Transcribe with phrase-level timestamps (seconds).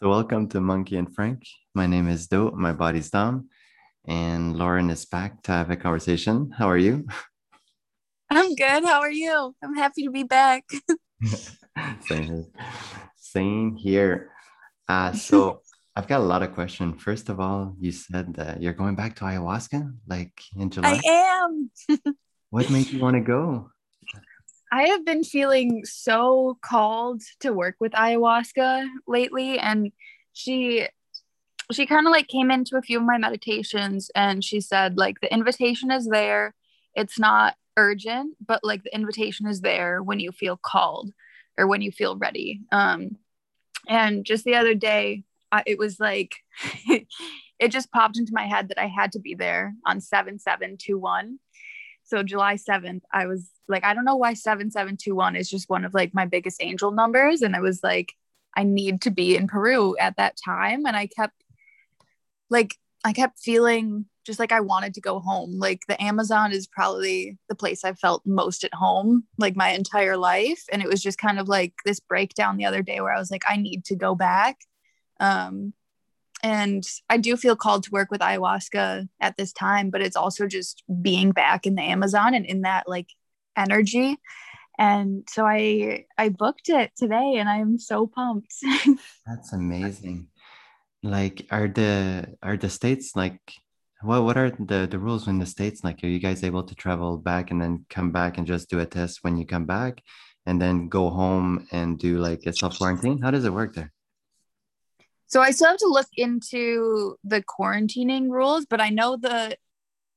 [0.00, 1.46] So, welcome to Monkey and Frank.
[1.72, 2.50] My name is Do.
[2.50, 3.48] My body's Dom,
[4.04, 6.50] and Lauren is back to have a conversation.
[6.50, 7.06] How are you?
[8.28, 8.84] I'm good.
[8.84, 9.54] How are you?
[9.62, 10.64] I'm happy to be back.
[12.08, 12.44] Same here.
[13.14, 14.32] Same here.
[14.88, 15.60] Uh, so,
[15.96, 17.00] I've got a lot of questions.
[17.00, 21.00] First of all, you said that you're going back to ayahuasca, like in July.
[21.04, 21.70] I am.
[22.50, 23.70] what made you want to go?
[24.72, 29.92] I have been feeling so called to work with ayahuasca lately and
[30.32, 30.88] she
[31.72, 35.20] she kind of like came into a few of my meditations and she said like
[35.20, 36.54] the invitation is there.
[36.94, 41.12] It's not urgent, but like the invitation is there when you feel called
[41.56, 42.60] or when you feel ready.
[42.70, 43.16] Um
[43.88, 46.36] and just the other day I, it was like
[46.88, 51.38] it just popped into my head that I had to be there on 7721
[52.04, 55.94] so July 7th, I was like, I don't know why 7721 is just one of
[55.94, 57.42] like my biggest angel numbers.
[57.42, 58.12] And I was like,
[58.56, 60.86] I need to be in Peru at that time.
[60.86, 61.42] And I kept
[62.50, 65.58] like, I kept feeling just like I wanted to go home.
[65.58, 70.16] Like the Amazon is probably the place I've felt most at home like my entire
[70.16, 70.64] life.
[70.72, 73.30] And it was just kind of like this breakdown the other day where I was
[73.30, 74.58] like, I need to go back.
[75.20, 75.72] Um,
[76.44, 80.46] and I do feel called to work with ayahuasca at this time, but it's also
[80.46, 83.08] just being back in the Amazon and in that like
[83.56, 84.18] energy.
[84.78, 88.54] And so I I booked it today and I'm so pumped.
[89.26, 90.28] That's amazing.
[91.02, 93.40] Like are the are the states like
[94.02, 96.74] what what are the the rules in the states like are you guys able to
[96.74, 100.02] travel back and then come back and just do a test when you come back
[100.44, 103.22] and then go home and do like a self quarantine?
[103.22, 103.93] How does it work there?
[105.34, 109.58] So I still have to look into the quarantining rules, but I know the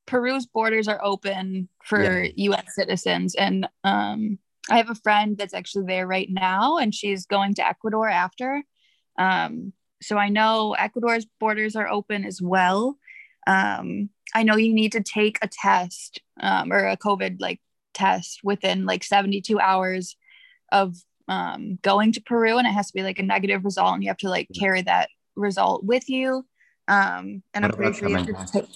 [0.05, 2.51] Peru's borders are open for yeah.
[2.51, 3.33] US citizens.
[3.33, 4.37] And um,
[4.69, 8.61] I have a friend that's actually there right now, and she's going to Ecuador after.
[9.17, 12.99] Um, so I know Ecuador's borders are open as well.
[13.47, 17.59] Um, I know you need to take a test um, or a COVID like
[17.95, 20.15] test within like 72 hours
[20.71, 20.95] of
[21.27, 24.09] um, going to Peru, and it has to be like a negative result, and you
[24.09, 26.45] have to like carry that result with you.
[26.87, 28.69] Um, and what I'm pretty sure you have to take.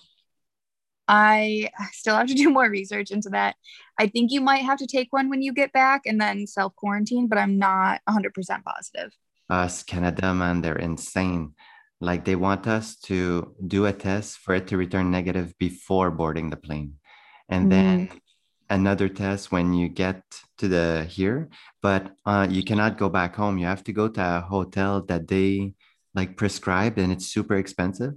[1.08, 3.56] I still have to do more research into that.
[4.00, 6.76] I think you might have to take one when you get back and then self
[6.76, 9.12] quarantine, but I'm not 100% positive.
[9.50, 11.54] Us, Canada, man, they're insane.
[12.00, 16.50] Like they want us to do a test for it to return negative before boarding
[16.50, 16.96] the plane.
[17.50, 17.70] And mm-hmm.
[17.70, 18.10] then
[18.72, 20.24] another test when you get
[20.58, 21.50] to the here,
[21.82, 23.58] but uh, you cannot go back home.
[23.58, 25.74] You have to go to a hotel that they
[26.16, 28.14] like prescribed and it's super expensive.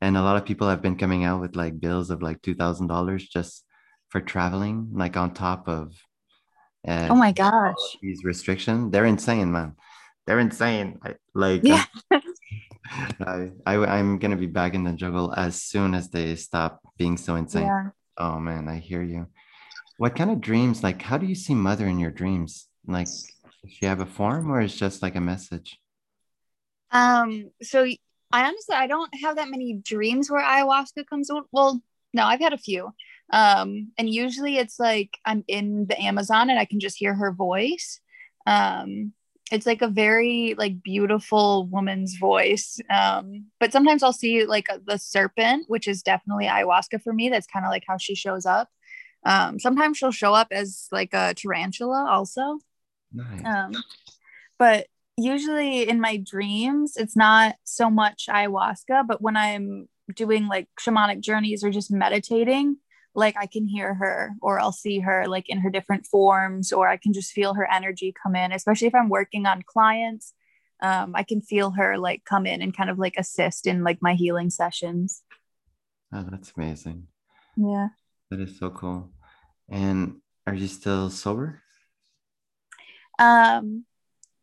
[0.00, 3.18] And a lot of people have been coming out with like bills of like $2,000
[3.28, 3.64] just
[4.08, 5.92] for traveling, like on top of
[6.86, 7.74] uh, oh my gosh.
[8.00, 8.90] these restrictions.
[8.90, 9.76] They're insane man.
[10.26, 10.98] They're insane.
[11.02, 11.84] I, like yeah.
[13.20, 17.18] I, I i'm gonna be back in the jungle as soon as they stop being
[17.18, 17.64] so insane.
[17.64, 17.90] Yeah.
[18.16, 19.26] oh man i hear you
[19.98, 22.68] what kind of dreams like how do you see mother in your dreams?
[22.86, 25.78] Like does she have a form or is just like a message?
[26.90, 27.84] Um so
[28.30, 31.80] i honestly i don't have that many dreams where ayahuasca comes well
[32.12, 32.90] no i've had a few.
[33.32, 37.32] Um and usually it's like i'm in the amazon and i can just hear her
[37.32, 38.00] voice.
[38.46, 39.12] Um
[39.50, 42.78] it's like a very like beautiful woman's voice.
[42.88, 47.28] Um but sometimes i'll see like the serpent which is definitely ayahuasca for me.
[47.30, 48.68] That's kind of like how she shows up
[49.24, 52.58] um, sometimes she'll show up as like a tarantula also.
[53.12, 53.44] Nice.
[53.44, 53.72] Um,
[54.58, 54.86] but
[55.16, 61.20] usually in my dreams, it's not so much ayahuasca, but when I'm doing like shamanic
[61.20, 62.76] journeys or just meditating,
[63.14, 66.88] like I can hear her or I'll see her like in her different forms or
[66.88, 70.34] I can just feel her energy come in, especially if I'm working on clients.
[70.80, 73.98] Um, I can feel her like come in and kind of like assist in like
[74.00, 75.22] my healing sessions.
[76.12, 77.08] Oh, that's amazing.
[77.56, 77.88] Yeah.
[78.30, 79.10] That is so cool.
[79.68, 81.62] And are you still sober?
[83.18, 83.84] Um,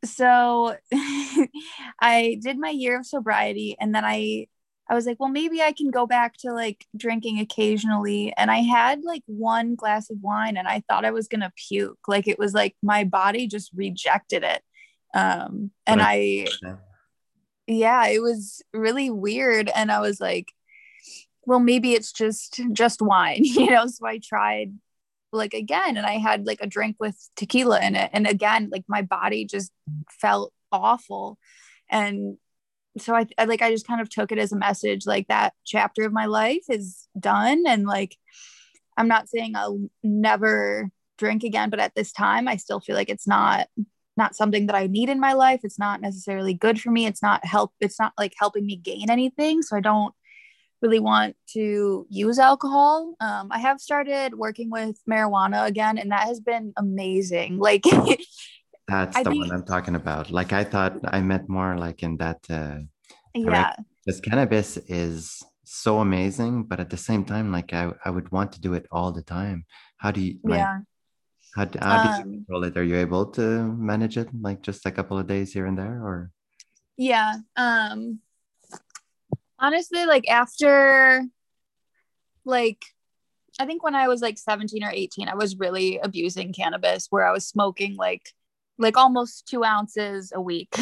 [0.03, 0.75] so
[1.99, 4.47] I did my year of sobriety and then I
[4.87, 8.33] I was like, well, maybe I can go back to like drinking occasionally.
[8.37, 12.07] And I had like one glass of wine and I thought I was gonna puke.
[12.07, 14.61] Like it was like my body just rejected it.
[15.15, 16.45] Um, and I,
[17.67, 19.71] yeah, it was really weird.
[19.73, 20.53] And I was like,
[21.45, 24.73] well maybe it's just just wine you know so i tried
[25.31, 28.83] like again and i had like a drink with tequila in it and again like
[28.87, 29.71] my body just
[30.21, 31.37] felt awful
[31.89, 32.37] and
[32.97, 35.53] so I, I like i just kind of took it as a message like that
[35.65, 38.15] chapter of my life is done and like
[38.97, 43.09] i'm not saying i'll never drink again but at this time i still feel like
[43.09, 43.67] it's not
[44.17, 45.61] not something that I need in my life.
[45.63, 47.05] It's not necessarily good for me.
[47.05, 47.73] It's not help.
[47.79, 49.61] It's not like helping me gain anything.
[49.61, 50.13] So I don't
[50.85, 53.15] really want to use alcohol.
[53.19, 57.59] Um, I have started working with marijuana again, and that has been amazing.
[57.65, 57.83] Like,
[58.87, 60.29] that's I the think, one I'm talking about.
[60.29, 62.39] Like, I thought I meant more like in that.
[62.47, 62.85] Uh,
[63.33, 63.73] yeah.
[64.05, 68.51] Because cannabis is so amazing, but at the same time, like, I, I would want
[68.53, 69.65] to do it all the time.
[69.97, 70.79] How do you, like, yeah.
[71.55, 72.77] How, how do you um, control it?
[72.77, 75.97] Are you able to manage it like just a couple of days here and there
[76.05, 76.29] or?
[76.97, 77.35] Yeah.
[77.55, 78.19] Um,
[79.65, 81.23] honestly, like after,
[82.43, 82.83] like,
[83.59, 87.25] I think when I was like 17 or 18, I was really abusing cannabis where
[87.25, 88.29] I was smoking like,
[88.77, 90.75] like almost two ounces a week.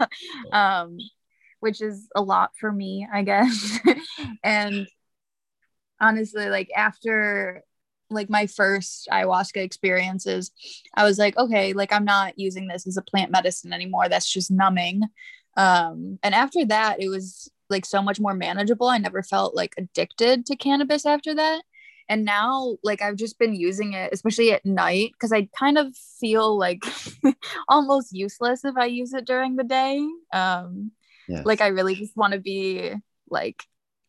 [0.52, 0.98] um,
[1.60, 3.78] which is a lot for me, I guess.
[4.44, 4.86] and
[6.00, 7.64] honestly, like after
[8.10, 10.50] like my first ayahuasca experiences,
[10.94, 14.08] I was like, okay, like I'm not using this as a plant medicine anymore.
[14.08, 15.02] That's just numbing.
[15.56, 18.88] Um, and after that, it was like so much more manageable.
[18.88, 21.62] I never felt like addicted to cannabis after that.
[22.10, 25.94] And now, like, I've just been using it, especially at night, because I kind of
[26.18, 26.82] feel like
[27.68, 30.06] almost useless if I use it during the day.
[30.32, 30.92] Um,
[31.28, 31.44] yes.
[31.44, 32.94] Like, I really just want to be
[33.28, 33.62] like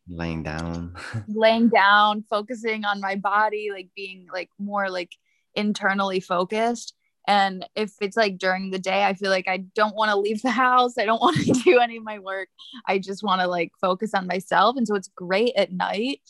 [0.08, 0.96] laying down
[1.28, 5.12] laying down focusing on my body like being like more like
[5.54, 6.94] internally focused
[7.30, 10.42] and if it's like during the day i feel like i don't want to leave
[10.42, 12.48] the house i don't want to do any of my work.
[12.86, 16.20] I just want to like focus on myself and so it's great at night.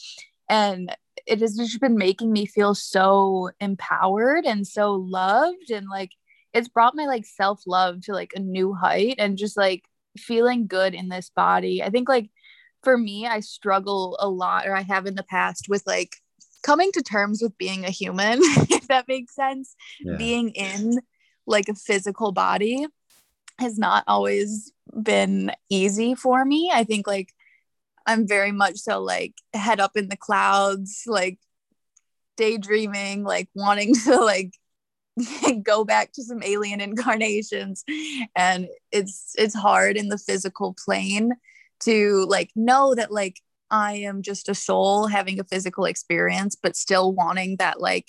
[0.49, 0.95] And
[1.27, 6.13] it has just been making me feel so empowered and so loved and like
[6.53, 9.85] it's brought my like self-love to like a new height and just like
[10.19, 11.83] feeling good in this body.
[11.83, 12.31] I think like
[12.83, 16.17] for me, I struggle a lot, or I have in the past, with like
[16.63, 19.75] coming to terms with being a human, if that makes sense.
[20.01, 20.17] Yeah.
[20.17, 21.01] Being in
[21.47, 22.87] like a physical body
[23.59, 24.73] has not always
[25.03, 26.71] been easy for me.
[26.73, 27.33] I think like
[28.07, 31.39] I'm very much so like head up in the clouds, like
[32.37, 34.55] daydreaming, like wanting to like
[35.63, 37.85] go back to some alien incarnations
[38.37, 41.33] and it's it's hard in the physical plane
[41.81, 43.41] to like know that like
[43.71, 48.07] I am just a soul having a physical experience, but still wanting that like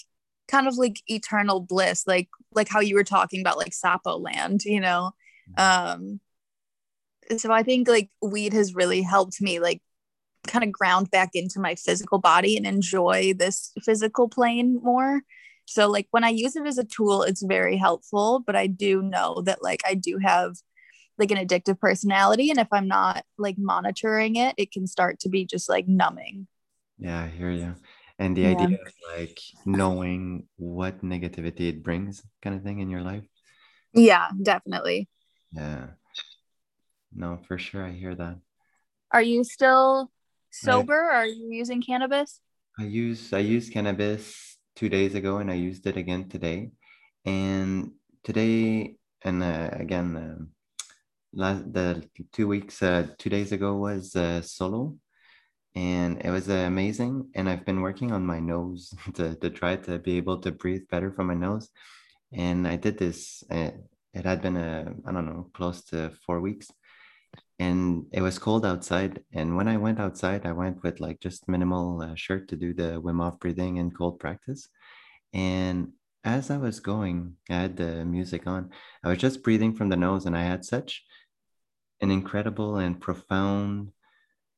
[0.47, 4.63] kind of like eternal bliss, like like how you were talking about like Sapo land,
[4.65, 5.11] you know.
[5.57, 6.01] Mm-hmm.
[6.01, 6.19] Um
[7.37, 9.81] so I think like weed has really helped me like
[10.47, 15.21] kind of ground back into my physical body and enjoy this physical plane more.
[15.65, 19.01] So like when I use it as a tool, it's very helpful, but I do
[19.01, 20.57] know that like I do have
[21.21, 25.29] like an addictive personality and if i'm not like monitoring it it can start to
[25.29, 26.47] be just like numbing.
[26.97, 27.75] Yeah i hear you
[28.17, 28.49] and the yeah.
[28.49, 33.23] idea of like knowing what negativity it brings kind of thing in your life?
[33.93, 35.07] Yeah definitely.
[35.53, 35.87] Yeah.
[37.13, 38.37] No for sure i hear that.
[39.11, 40.11] Are you still
[40.49, 41.11] sober?
[41.11, 42.41] I, are you using cannabis?
[42.79, 46.71] I use i used cannabis two days ago and i used it again today.
[47.25, 47.91] And
[48.23, 50.45] today and uh, again uh,
[51.33, 54.95] last the two weeks uh, two days ago was uh, solo
[55.75, 59.75] and it was uh, amazing and i've been working on my nose to, to try
[59.75, 61.69] to be able to breathe better from my nose
[62.33, 63.71] and i did this uh,
[64.13, 66.69] it had been a i don't know close to four weeks
[67.59, 71.47] and it was cold outside and when i went outside i went with like just
[71.47, 74.67] minimal uh, shirt to do the wim hof breathing and cold practice
[75.33, 75.87] and
[76.25, 78.69] as i was going i had the music on
[79.03, 81.05] i was just breathing from the nose and i had such
[82.01, 83.91] an incredible and profound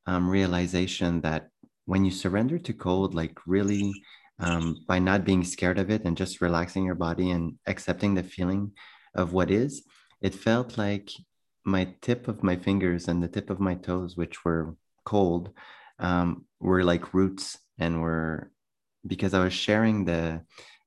[0.06, 1.48] um, realization that
[1.86, 3.92] when you surrender to cold, like really
[4.38, 8.22] um, by not being scared of it and just relaxing your body and accepting the
[8.22, 8.72] feeling
[9.14, 9.84] of what is,
[10.20, 11.10] it felt like
[11.64, 14.74] my tip of my fingers and the tip of my toes, which were
[15.04, 15.50] cold,
[15.98, 18.50] um, were like roots and were
[19.06, 20.42] because I was sharing the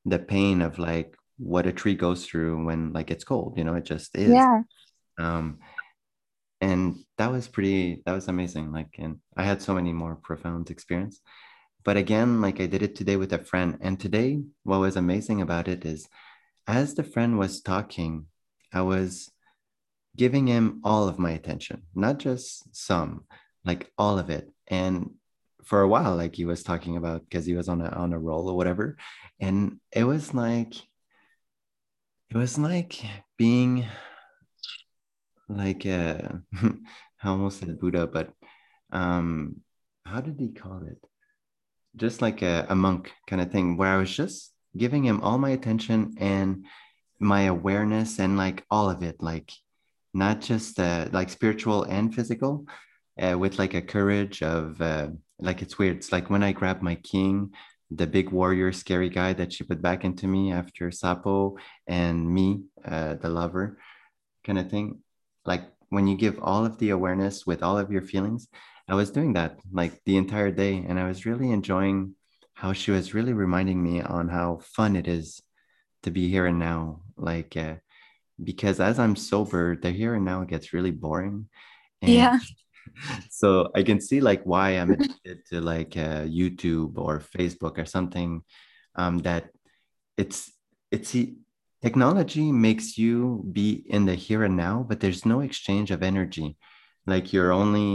[0.05, 3.75] the pain of like what a tree goes through when like it's cold, you know,
[3.75, 4.33] it just is.
[4.33, 4.61] Yeah.
[5.19, 5.59] Um,
[6.61, 10.69] and that was pretty that was amazing like and i had so many more profound
[10.69, 11.21] experience.
[11.83, 15.41] But again like i did it today with a friend and today what was amazing
[15.41, 16.09] about it is
[16.67, 18.25] as the friend was talking
[18.73, 19.31] i was
[20.17, 23.23] giving him all of my attention not just some
[23.67, 24.49] like all of it.
[24.67, 25.11] And
[25.63, 28.19] for a while like he was talking about because he was on a on a
[28.19, 28.95] roll or whatever
[29.41, 30.73] and it was like
[32.29, 33.03] it was like
[33.37, 33.85] being
[35.49, 36.17] like uh
[37.23, 38.31] I almost said Buddha, but
[38.91, 39.61] um
[40.05, 40.99] how did he call it?
[41.95, 45.37] Just like a, a monk kind of thing, where I was just giving him all
[45.37, 46.65] my attention and
[47.19, 49.51] my awareness and like all of it like
[50.13, 52.65] not just uh, like spiritual and physical
[53.21, 55.07] uh, with like a courage of uh,
[55.39, 57.51] like it's weird it's like when i grab my king
[57.89, 61.55] the big warrior scary guy that she put back into me after sapo
[61.87, 63.79] and me uh, the lover
[64.43, 64.99] kind of thing
[65.47, 68.47] like when you give all of the awareness with all of your feelings
[68.87, 72.13] i was doing that like the entire day and i was really enjoying
[72.53, 75.41] how she was really reminding me on how fun it is
[76.03, 77.75] to be here and now like uh,
[78.43, 81.47] because as i'm sober the here and now gets really boring
[82.01, 82.39] and yeah.
[83.29, 87.85] so i can see like why i'm addicted to like uh, youtube or facebook or
[87.85, 88.41] something
[88.95, 89.49] um, that
[90.17, 90.51] it's
[90.91, 91.15] it's
[91.87, 96.57] technology makes you be in the here and now but there's no exchange of energy.
[97.13, 97.91] Like you're only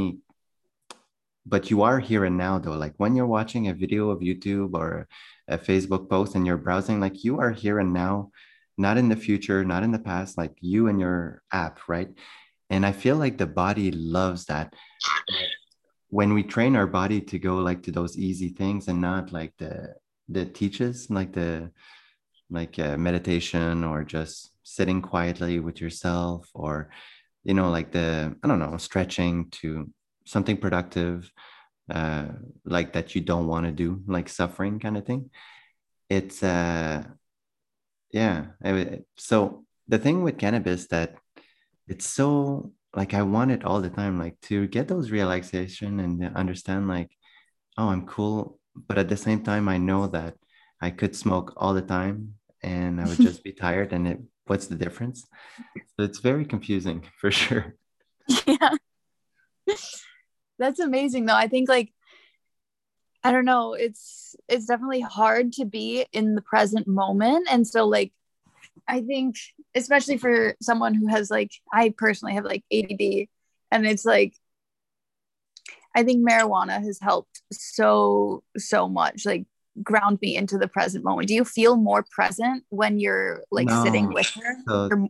[1.44, 2.78] but you are here and now though.
[2.84, 5.08] Like when you're watching a video of youtube or
[5.56, 8.30] a facebook post and you're browsing like you are here and now
[8.78, 12.11] not in the future not in the past like you and your app right?
[12.70, 14.72] And i feel like the body loves that.
[16.18, 19.52] When we train our body to go like to those easy things and not like
[19.58, 19.96] the
[20.37, 21.70] the teaches like the
[22.52, 26.90] like uh, meditation or just sitting quietly with yourself or
[27.44, 29.90] you know like the i don't know stretching to
[30.25, 31.30] something productive
[31.90, 32.26] uh
[32.64, 35.30] like that you don't want to do like suffering kind of thing.
[36.09, 37.04] It's uh
[38.12, 38.47] yeah
[39.16, 41.16] so the thing with cannabis that
[41.88, 46.37] it's so like i want it all the time like to get those relaxation and
[46.37, 47.11] understand like
[47.78, 50.35] oh i'm cool but at the same time i know that
[50.80, 53.92] i could smoke all the time and I would just be tired.
[53.92, 55.26] And it, what's the difference?
[55.97, 57.75] So it's very confusing for sure.
[58.47, 58.71] Yeah.
[60.59, 61.37] That's amazing though.
[61.37, 61.92] I think like
[63.25, 67.47] I don't know, it's it's definitely hard to be in the present moment.
[67.50, 68.12] And so like
[68.88, 69.37] I think
[69.75, 73.28] especially for someone who has like I personally have like ADD
[73.71, 74.35] and it's like
[75.95, 79.47] I think marijuana has helped so so much like
[79.82, 81.28] ground me into the present moment?
[81.28, 83.84] Do you feel more present when you're like no.
[83.84, 85.08] sitting with her so,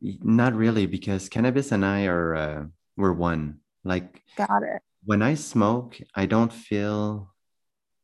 [0.00, 2.64] not really because cannabis and i are uh,
[2.96, 3.60] we're one.
[3.84, 4.82] Like got it.
[5.04, 7.32] when i smoke i don't feel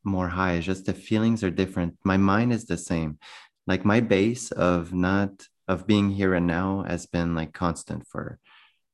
[0.05, 0.55] more high.
[0.55, 1.97] It's just the feelings are different.
[2.05, 3.19] My mind is the same.
[3.67, 8.39] Like my base of not of being here and now has been like constant for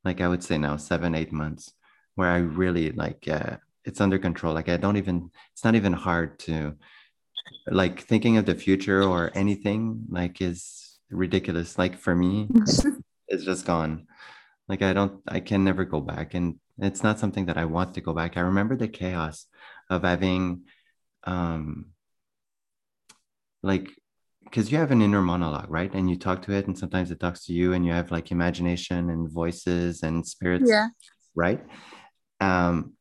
[0.04, 1.72] like i would say now seven eight months
[2.14, 3.56] where i really like uh,
[3.88, 4.54] it's under control.
[4.54, 6.76] Like i don't even it's not even hard to
[7.66, 11.78] like thinking of the future or anything like is ridiculous.
[11.78, 12.48] Like for me
[13.28, 14.06] it's just gone.
[14.68, 17.94] Like i don't i can never go back and it's not something that i want
[17.94, 18.36] to go back.
[18.36, 19.46] I remember the chaos
[19.90, 20.62] of having
[21.24, 21.86] um
[23.62, 23.88] like
[24.44, 25.92] because you have an inner monologue right?
[25.94, 28.30] And you talk to it and sometimes it talks to you and you have like
[28.30, 30.88] imagination and voices and spirits yeah.
[31.34, 31.64] right?
[32.40, 32.97] Um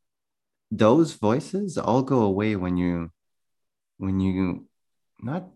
[0.71, 3.11] those voices all go away when you
[3.97, 4.67] when you
[5.21, 5.47] not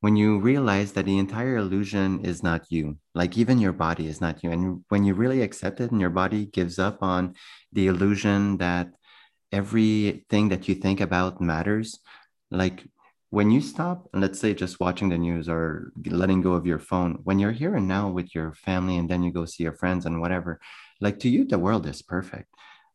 [0.00, 4.20] when you realize that the entire illusion is not you like even your body is
[4.20, 4.50] not you.
[4.50, 7.34] And when you really accept it and your body gives up on
[7.72, 8.88] the illusion that
[9.52, 11.98] everything that you think about matters
[12.50, 12.84] like
[13.30, 17.18] when you stop let's say just watching the news or letting go of your phone
[17.24, 20.06] when you're here and now with your family and then you go see your friends
[20.06, 20.60] and whatever
[21.00, 22.48] like to you the world is perfect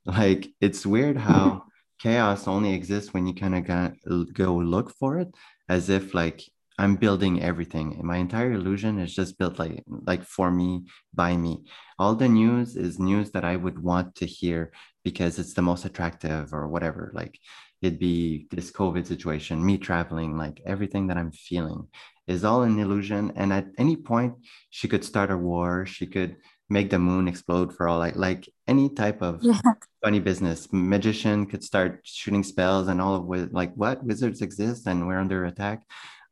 [0.06, 1.64] like it's weird how
[2.00, 5.30] chaos only exists when you kind of go look for it,
[5.70, 6.42] as if like
[6.78, 8.02] I'm building everything.
[8.04, 11.64] My entire illusion is just built like like for me by me.
[11.98, 14.72] All the news is news that I would want to hear
[15.04, 17.12] because it's the most attractive or whatever.
[17.14, 17.40] Like
[17.82, 21.88] it'd be this COVID situation, me traveling, like everything that I'm feeling
[22.28, 23.32] is all an illusion.
[23.36, 24.34] And at any point,
[24.70, 25.86] she could start a war.
[25.86, 26.38] She could
[26.70, 29.60] make the moon explode for all like like any type of yeah.
[30.04, 30.68] funny business.
[30.72, 34.04] Magician could start shooting spells and all of with like what?
[34.04, 35.84] Wizards exist and we're under attack?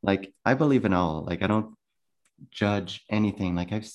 [0.02, 1.74] Like i believe in all like i don't
[2.50, 3.54] judge anything.
[3.54, 3.88] Like i've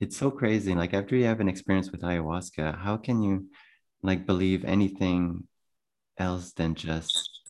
[0.00, 0.74] it's so crazy.
[0.74, 3.46] Like after you have an experience with ayahuasca how can you
[4.02, 5.46] like believe anything
[6.18, 7.40] else than just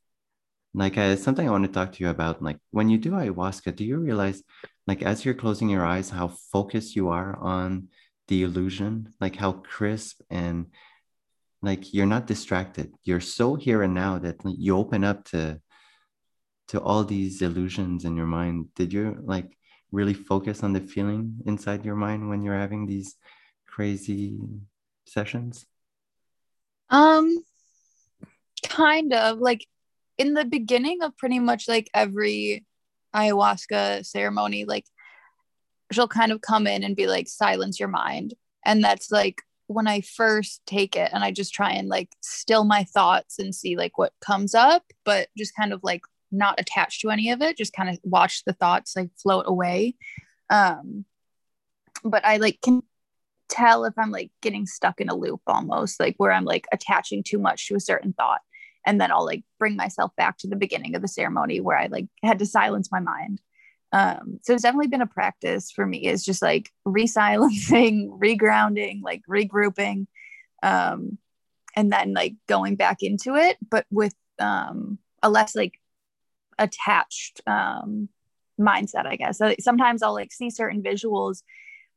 [0.75, 3.75] like uh, something i want to talk to you about like when you do ayahuasca
[3.75, 4.42] do you realize
[4.87, 7.88] like as you're closing your eyes how focused you are on
[8.32, 10.64] the illusion, like how crisp and
[11.60, 12.90] like you're not distracted.
[13.04, 15.60] You're so here and now that you open up to
[16.68, 18.68] to all these illusions in your mind.
[18.74, 19.50] Did you like
[19.90, 23.16] really focus on the feeling inside your mind when you're having these
[23.68, 24.40] crazy
[25.04, 25.66] sessions?
[26.88, 27.44] Um
[28.66, 29.66] kind of like
[30.16, 32.64] in the beginning of pretty much like every
[33.14, 34.86] ayahuasca ceremony like
[35.92, 38.34] she'll kind of come in and be like silence your mind.
[38.64, 42.64] And that's like when i first take it and i just try and like still
[42.64, 47.00] my thoughts and see like what comes up but just kind of like not attached
[47.00, 49.94] to any of it just kind of watch the thoughts like float away.
[50.50, 51.04] Um
[52.04, 52.82] but i like can
[53.49, 57.22] tell if i'm like getting stuck in a loop almost like where i'm like attaching
[57.22, 58.40] too much to a certain thought.
[58.84, 61.87] And then i'll like bring myself back to the beginning of the ceremony where i
[61.87, 63.40] like had to silence my mind
[63.92, 69.22] um, so it's definitely been a practice for me is just like re-silencing, regrounding, like
[69.28, 70.06] regrouping,
[70.62, 71.18] um,
[71.76, 75.78] and then like going back into it, but with um, a less like
[76.58, 78.08] attached um,
[78.58, 79.38] mindset, I guess.
[79.38, 81.42] So sometimes I'll like see certain visuals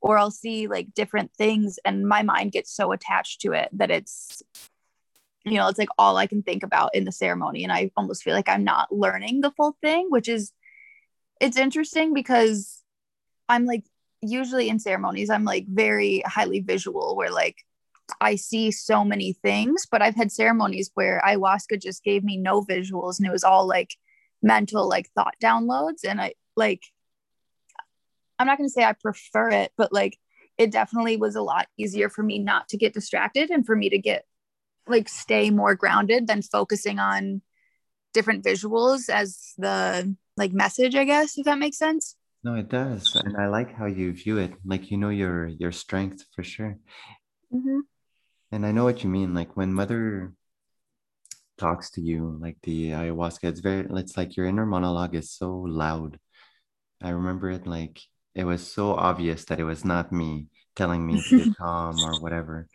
[0.01, 3.91] or I'll see like different things and my mind gets so attached to it that
[3.91, 4.43] it's
[5.45, 7.63] you know, it's like all I can think about in the ceremony.
[7.63, 10.51] And I almost feel like I'm not learning the full thing, which is
[11.39, 12.81] it's interesting because
[13.49, 13.83] I'm like
[14.21, 17.57] usually in ceremonies I'm like very highly visual where like
[18.21, 22.61] I see so many things, but I've had ceremonies where ayahuasca just gave me no
[22.61, 23.95] visuals and it was all like
[24.41, 26.81] mental like thought downloads and I like
[28.37, 30.17] I'm not going to say I prefer it, but like
[30.57, 33.89] it definitely was a lot easier for me not to get distracted and for me
[33.89, 34.25] to get
[34.87, 37.41] like stay more grounded than focusing on
[38.13, 42.15] different visuals as the like message, I guess, if that makes sense.
[42.43, 43.15] No, it does.
[43.15, 44.53] And I like how you view it.
[44.63, 46.77] Like you know your your strength for sure.
[47.53, 47.79] Mm-hmm.
[48.51, 49.33] And I know what you mean.
[49.33, 50.33] Like when mother
[51.57, 55.55] talks to you, like the ayahuasca, it's very it's like your inner monologue is so
[55.55, 56.19] loud.
[57.01, 57.99] I remember it like
[58.35, 62.15] it was so obvious that it was not me telling me to be calm or
[62.17, 62.67] whatever.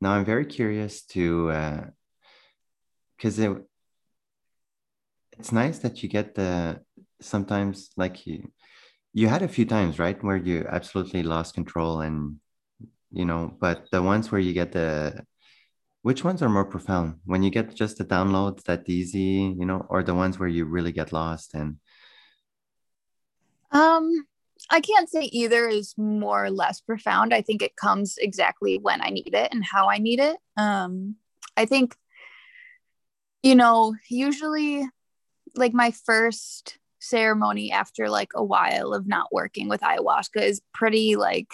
[0.00, 1.84] Now I'm very curious to uh
[3.16, 3.50] because it
[5.40, 6.78] it's nice that you get the
[7.22, 8.52] sometimes like you
[9.14, 12.36] you had a few times right where you absolutely lost control and
[13.10, 15.24] you know but the ones where you get the
[16.02, 17.16] which ones are more profound?
[17.26, 20.66] When you get just the downloads that easy you know or the ones where you
[20.66, 21.76] really get lost and
[23.72, 24.04] um
[24.70, 27.32] i can't say either is more or less profound.
[27.32, 30.36] I think it comes exactly when i need it and how i need it.
[30.58, 31.16] Um
[31.56, 31.96] i think
[33.42, 34.86] you know usually
[35.56, 41.16] like my first ceremony after like a while of not working with ayahuasca is pretty
[41.16, 41.48] like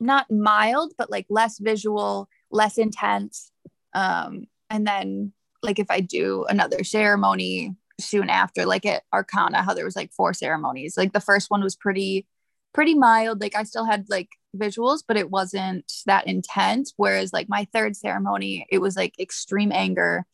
[0.00, 3.50] not mild but like less visual less intense.
[3.94, 9.74] Um and then like if i do another ceremony soon after like at Arkana how
[9.74, 10.96] there was like four ceremonies.
[10.96, 12.26] Like the first one was pretty
[12.72, 13.40] pretty mild.
[13.40, 16.94] Like i still had like visuals but it wasn't that intense.
[16.96, 20.26] Whereas like my third ceremony it was like extreme anger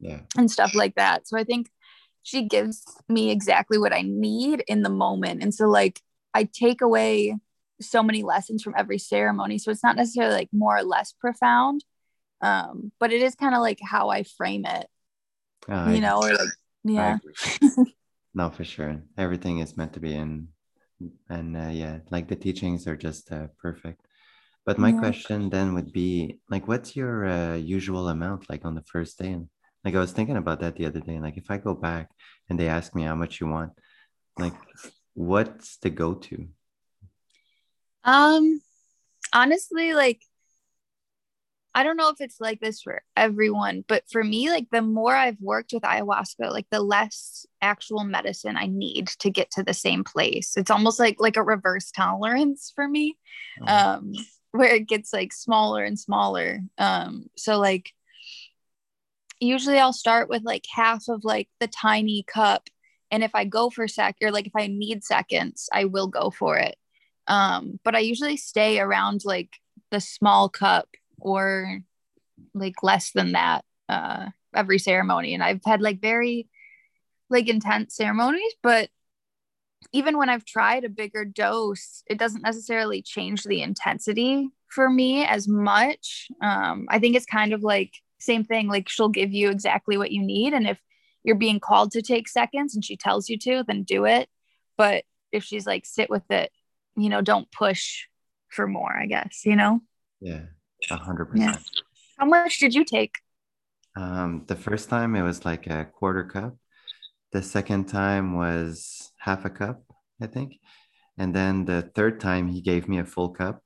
[0.00, 0.20] yeah.
[0.36, 1.28] and stuff like that.
[1.28, 1.70] So i think
[2.24, 5.42] she gives me exactly what I need in the moment.
[5.42, 6.00] And so like
[6.32, 7.36] I take away
[7.80, 9.58] so many lessons from every ceremony.
[9.58, 11.84] So it's not necessarily like more or less profound.
[12.40, 14.88] Um, but it is kind of like how I frame it.
[15.68, 16.48] Uh, you know, or like
[16.84, 17.18] yeah.
[18.34, 19.02] no, for sure.
[19.16, 20.48] Everything is meant to be in
[21.28, 24.00] and uh, yeah, like the teachings are just uh, perfect.
[24.64, 24.98] But my yeah.
[24.98, 29.36] question then would be like, what's your uh, usual amount like on the first day?
[29.84, 31.18] Like I was thinking about that the other day.
[31.20, 32.10] Like if I go back
[32.48, 33.72] and they ask me how much you want,
[34.38, 34.54] like
[35.14, 36.48] what's the go-to?
[38.04, 38.60] Um
[39.32, 40.22] honestly, like
[41.76, 45.14] I don't know if it's like this for everyone, but for me, like the more
[45.14, 49.74] I've worked with ayahuasca, like the less actual medicine I need to get to the
[49.74, 50.56] same place.
[50.56, 53.18] It's almost like like a reverse tolerance for me,
[53.60, 53.66] oh.
[53.66, 54.12] um,
[54.52, 56.60] where it gets like smaller and smaller.
[56.78, 57.92] Um, so like
[59.40, 62.68] usually I'll start with like half of like the tiny cup.
[63.10, 66.30] And if I go for sec or like if I need seconds, I will go
[66.30, 66.76] for it.
[67.26, 69.50] Um, but I usually stay around like
[69.90, 71.80] the small cup or
[72.52, 75.34] like less than that uh every ceremony.
[75.34, 76.48] And I've had like very
[77.30, 78.90] like intense ceremonies, but
[79.92, 85.24] even when I've tried a bigger dose, it doesn't necessarily change the intensity for me
[85.24, 86.28] as much.
[86.42, 87.92] Um, I think it's kind of like
[88.24, 90.78] same thing like she'll give you exactly what you need and if
[91.22, 94.28] you're being called to take seconds and she tells you to then do it.
[94.76, 96.50] But if she's like sit with it
[96.96, 98.06] you know don't push
[98.48, 99.80] for more i guess you know?
[100.20, 100.42] Yeah
[100.90, 101.58] a hundred percent.
[102.18, 103.14] How much did you take?
[103.96, 106.56] Um the first time it was like a quarter cup.
[107.32, 109.82] The second time was half a cup
[110.20, 110.58] i think.
[111.16, 113.62] And then the third time he gave me a full cup.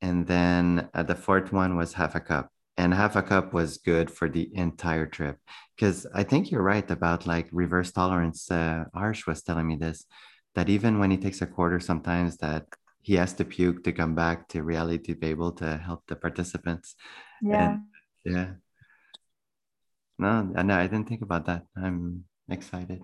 [0.00, 3.78] And then uh, the fourth one was half a cup and half a cup was
[3.78, 5.38] good for the entire trip
[5.74, 10.06] because i think you're right about like reverse tolerance uh arsh was telling me this
[10.56, 12.64] that even when he takes a quarter, sometimes that
[13.02, 16.16] he has to puke to come back to reality to be able to help the
[16.16, 16.96] participants.
[17.42, 17.76] Yeah.
[17.76, 17.80] And,
[18.24, 18.48] yeah.
[20.18, 21.66] No, no, I didn't think about that.
[21.76, 23.02] I'm excited.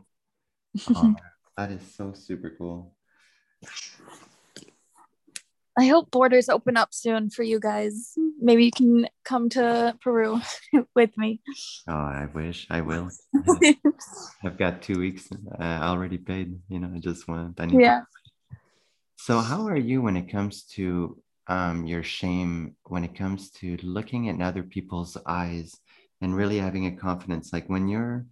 [0.96, 1.14] Oh,
[1.58, 2.94] that is so super cool.
[5.78, 8.12] I hope borders open up soon for you guys.
[8.40, 10.40] Maybe you can come to Peru
[10.94, 11.40] with me.
[11.88, 13.08] Oh, I wish I will.
[14.44, 16.58] I've got two weeks uh, already paid.
[16.68, 17.58] You know, I just want.
[17.58, 18.00] I yeah.
[18.00, 18.56] To...
[19.16, 22.76] So, how are you when it comes to um, your shame?
[22.84, 25.74] When it comes to looking at other people's eyes
[26.20, 28.26] and really having a confidence, like when you're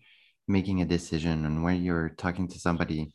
[0.46, 3.14] making a decision and when you're talking to somebody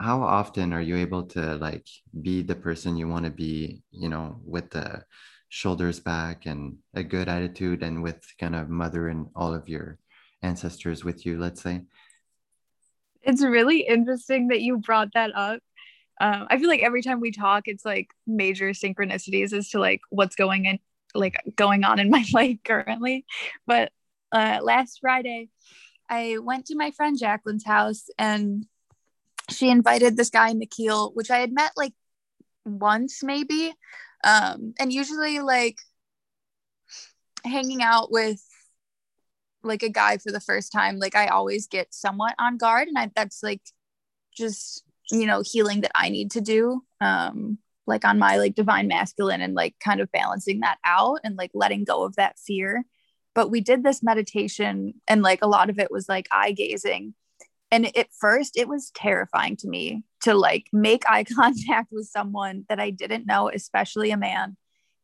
[0.00, 1.86] how often are you able to like
[2.22, 5.04] be the person you want to be you know with the
[5.50, 9.98] shoulders back and a good attitude and with kind of mother and all of your
[10.42, 11.82] ancestors with you let's say?
[13.22, 15.60] It's really interesting that you brought that up.
[16.20, 20.00] Um, i feel like every time we talk it's like major synchronicities as to like
[20.10, 20.78] what's going in
[21.14, 23.26] like going on in my life currently.
[23.66, 23.92] But
[24.32, 25.48] uh, last friday
[26.08, 28.64] i went to my friend jacqueline's house and
[29.50, 31.92] she invited this guy Nikhil, which I had met like
[32.64, 33.72] once maybe.
[34.24, 35.78] Um, and usually like
[37.44, 38.42] hanging out with
[39.62, 42.98] like a guy for the first time, like I always get somewhat on guard, and
[42.98, 43.62] I that's like
[44.36, 46.82] just you know healing that I need to do.
[47.00, 51.36] Um, like on my like divine masculine and like kind of balancing that out and
[51.36, 52.84] like letting go of that fear.
[53.34, 57.14] But we did this meditation and like a lot of it was like eye gazing
[57.70, 62.64] and at first it was terrifying to me to like make eye contact with someone
[62.68, 64.56] that I didn't know, especially a man,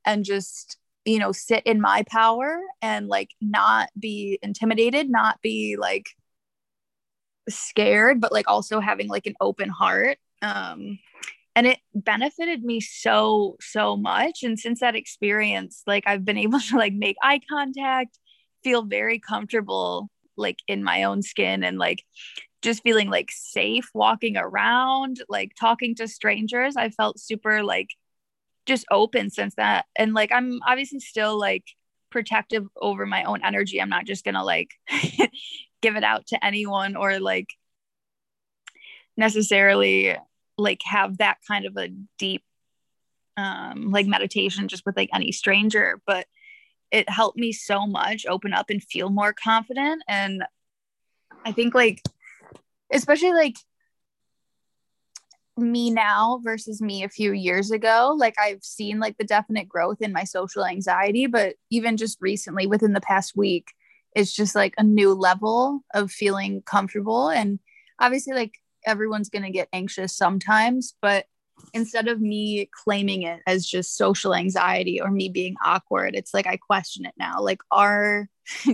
[0.05, 5.76] and just, you know, sit in my power and like not be intimidated, not be
[5.79, 6.07] like
[7.48, 10.18] scared, but like also having like an open heart.
[10.42, 10.98] Um,
[11.55, 14.42] and it benefited me so, so much.
[14.42, 18.18] And since that experience, like I've been able to like make eye contact,
[18.64, 22.05] feel very comfortable like in my own skin and like
[22.62, 26.77] just feeling like safe walking around, like talking to strangers.
[26.77, 27.90] I felt super like
[28.66, 29.87] just open since that.
[29.97, 31.64] And like I'm obviously still like
[32.11, 33.81] protective over my own energy.
[33.81, 34.71] I'm not just gonna like
[35.83, 37.49] give it out to anyone or like
[39.16, 40.16] necessarily
[40.59, 41.88] like have that kind of a
[42.19, 42.42] deep
[43.37, 46.27] um like meditation just with like any stranger but
[46.90, 50.42] it helped me so much open up and feel more confident and
[51.45, 52.03] i think like
[52.92, 53.57] especially like
[55.59, 60.03] me now versus me a few years ago like i've seen like the definite growth
[60.03, 63.72] in my social anxiety but even just recently within the past week
[64.16, 67.29] it's just like a new level of feeling comfortable.
[67.29, 67.61] And
[68.01, 68.55] obviously like
[68.87, 71.27] everyone's going to get anxious sometimes but
[71.75, 76.46] instead of me claiming it as just social anxiety or me being awkward it's like
[76.46, 77.40] i question it now.
[77.40, 78.29] Like are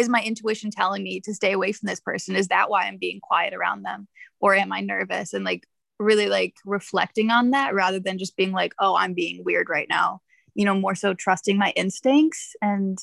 [0.00, 2.34] is my intuition telling me to stay away from this person?
[2.34, 4.08] Is that why i'm being quiet around them?
[4.40, 5.32] Or am i nervous?
[5.34, 5.66] And like
[5.98, 9.88] really like reflecting on that rather than just being like oh i'm being weird right
[9.88, 10.20] now.
[10.54, 12.98] You know more so trusting my instincts and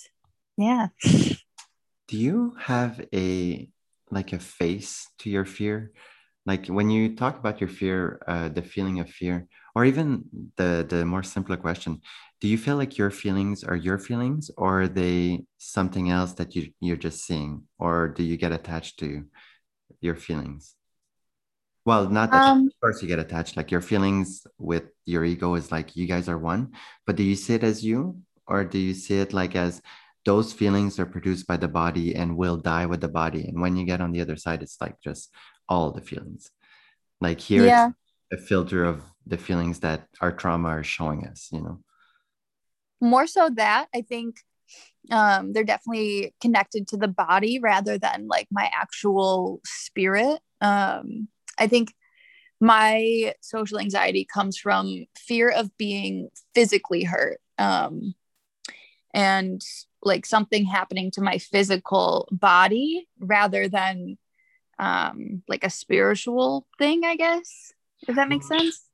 [0.57, 0.87] yeah.
[2.07, 3.69] Do you have a
[4.09, 5.91] like a face to your fear?
[6.45, 9.47] Like when you talk about your fear uh, the feeling of fear
[9.77, 10.05] or even
[10.59, 12.01] the the more simpler question
[12.39, 16.55] do you feel like your feelings are your feelings or are they something else that
[16.55, 17.63] you you're just seeing?
[17.79, 19.25] Or do you get attached to
[20.01, 20.75] your feelings?
[21.85, 23.57] Well not that um, of course you get attached.
[23.57, 26.73] Like your feelings with your ego is like you guys are one.
[27.07, 28.21] But do you see it as you?
[28.45, 29.81] Or do you see it like as
[30.23, 33.45] those feelings are produced by the body and will die with the body?
[33.47, 35.33] And when you get on the other side it's like just
[35.67, 36.51] all the feelings.
[37.19, 37.89] Like here yeah.
[38.31, 41.79] a filter of the feelings that our trauma are showing us you know?
[43.01, 44.37] More so that i think
[45.09, 50.39] um, they're definitely connected to the body rather than like my actual spirit.
[50.59, 51.93] Um, i think
[52.59, 58.15] my social anxiety comes from fear of being physically hurt um,
[59.13, 59.61] and
[60.01, 64.17] like something happening to my physical body rather than
[64.79, 67.73] um, like a spiritual thing i guess
[68.07, 68.86] if that makes sense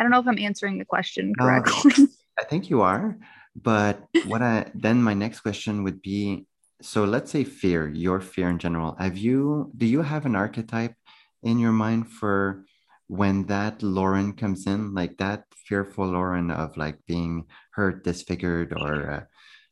[0.00, 2.06] i don't know if i'm answering the question correctly uh,
[2.40, 3.16] i think you are
[3.56, 6.46] but what I then my next question would be
[6.82, 8.96] so let's say fear, your fear in general.
[8.98, 10.94] Have you do you have an archetype
[11.42, 12.64] in your mind for
[13.08, 19.10] when that Lauren comes in, like that fearful Lauren of like being hurt, disfigured, or
[19.10, 19.24] uh,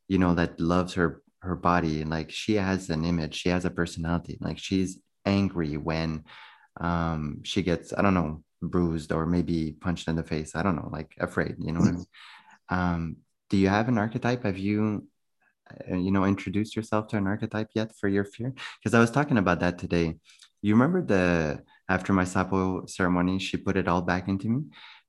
[0.09, 3.71] you know that loves her her body, like she has an image, she has a
[3.71, 6.25] personality, like she's angry when
[6.81, 10.55] um she gets I don't know bruised or maybe punched in the face.
[10.55, 12.07] I don't know, like afraid, you know what I mean?
[12.71, 13.16] Um,
[13.49, 14.42] do you have an archetype?
[14.42, 15.07] Have you,
[15.90, 18.53] uh, you know, introduced yourself to an archetype yet for your fear?
[18.79, 20.16] Because I was talking about that today.
[20.61, 24.64] You remember the after my sapo ceremony, she put it all back into me.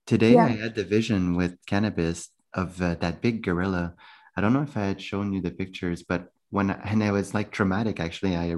[0.06, 0.46] Today, yeah.
[0.46, 3.96] I had the vision with cannabis of uh, that big gorilla.
[4.38, 7.34] I don't know if I had shown you the pictures, but when and it was
[7.34, 8.36] like traumatic actually.
[8.36, 8.56] I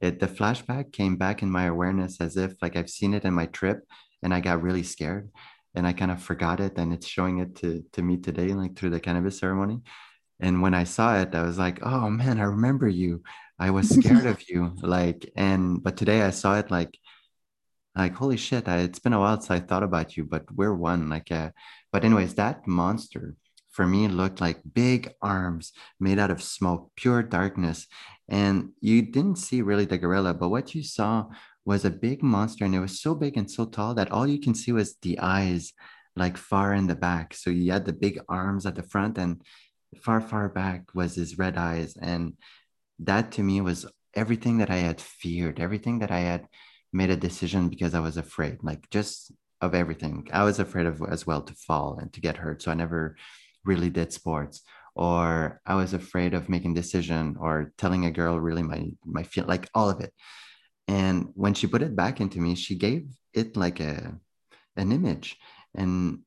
[0.00, 3.34] it the flashback came back in my awareness as if like I've seen it in
[3.34, 3.86] my trip,
[4.22, 5.30] and I got really scared
[5.74, 8.76] and I kind of forgot it and it's showing it to to me today like
[8.76, 9.80] through the cannabis ceremony.
[10.40, 13.22] And when I saw it I was like oh man I remember you.
[13.58, 16.98] I was scared of you like and but today I saw it like
[17.96, 20.74] like holy shit I, it's been a while since I thought about you but we're
[20.74, 21.50] one like uh
[21.92, 23.36] but anyways that monster
[23.78, 27.86] for me looked like big arms made out of smoke pure darkness.
[28.28, 31.26] And you didn't see really the gorilla but what you saw
[31.68, 34.40] was a big monster and it was so big and so tall that all you
[34.40, 35.74] can see was the eyes
[36.16, 37.34] like far in the back.
[37.34, 39.42] So you had the big arms at the front and
[40.02, 41.94] far far back was his red eyes.
[42.00, 42.38] And
[43.00, 46.48] that to me was everything that i had feared everything that i had
[47.00, 50.26] made a decision because i was afraid like just of everything.
[50.32, 53.16] I was afraid of as well to fall and to get hurt so i never
[53.64, 54.62] really did sports.
[54.94, 59.46] Or i was afraid of making decision or telling a girl really my my feel
[59.52, 60.12] like all of it
[60.88, 64.18] and when she put it back into me she gave it like a
[64.76, 65.36] an image.
[65.74, 66.20] And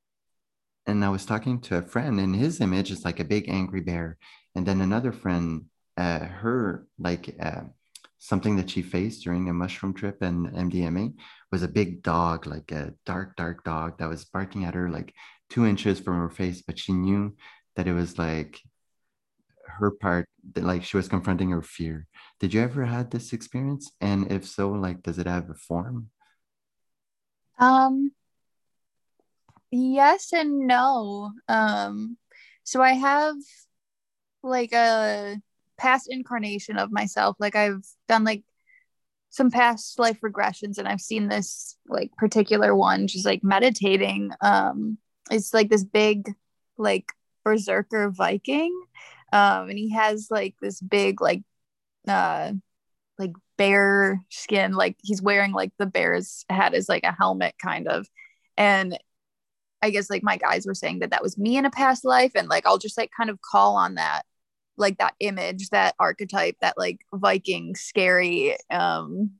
[0.87, 3.81] and i was talking to a friend and his image is like a big angry
[3.81, 4.17] bear.
[4.55, 5.65] And then another friend
[5.97, 7.63] uh, her like uh,
[8.19, 11.13] something that she faced during a mushroom trip and mdma
[11.51, 15.13] was a big dog like a dark dark dog that was barking at her like
[15.51, 16.63] two inches from her face.
[16.65, 17.35] But she knew
[17.75, 18.59] that it was like
[19.81, 22.07] her part that like she was confronting her fear.
[22.39, 23.91] Did you ever had this experience?
[23.99, 26.09] And if so like does it have a form?
[27.59, 28.11] Um
[29.71, 31.31] yes and no.
[31.47, 32.17] Um
[32.63, 33.35] so i have
[34.43, 35.37] like a
[35.77, 37.35] past incarnation of myself.
[37.39, 38.43] Like i've done like
[39.29, 44.31] some past life regressions and i've seen this like particular one just like meditating.
[44.41, 44.97] Um
[45.29, 46.33] it's like this big
[46.77, 47.13] like
[47.43, 48.73] berserker viking
[49.31, 51.43] um and he has like this big like
[52.07, 52.51] uh
[53.21, 54.73] like bear skin.
[54.73, 58.07] Like he's wearing like the bear's head as like a helmet kind of.
[58.57, 58.97] And
[59.83, 62.31] i guess like my guys were saying that that was me in a past life.
[62.35, 64.23] And like i'll just like kind of call on that
[64.77, 69.31] like that image that archetype that like viking scary um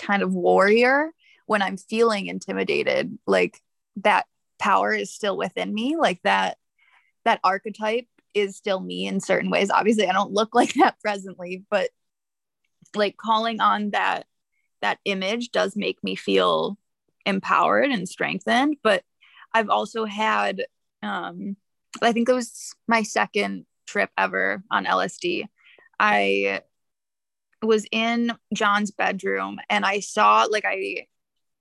[0.00, 1.12] kind of warrior
[1.46, 3.18] when i'm feeling intimidated.
[3.26, 3.60] Like
[3.96, 4.26] that
[4.58, 5.96] power is still within me.
[5.96, 6.58] Like that
[7.24, 8.06] that archetype
[8.38, 9.70] is still me in certain ways.
[9.70, 11.90] Obviously, I don't look like that presently, but
[12.94, 14.26] like calling on that
[14.80, 16.78] that image does make me feel
[17.26, 18.76] empowered and strengthened.
[18.82, 19.02] But
[19.52, 20.64] I've also had
[21.02, 21.56] um
[22.02, 25.46] I think it was my second trip ever on LSD.
[25.98, 26.62] I
[27.62, 31.06] was in John's bedroom and I saw like I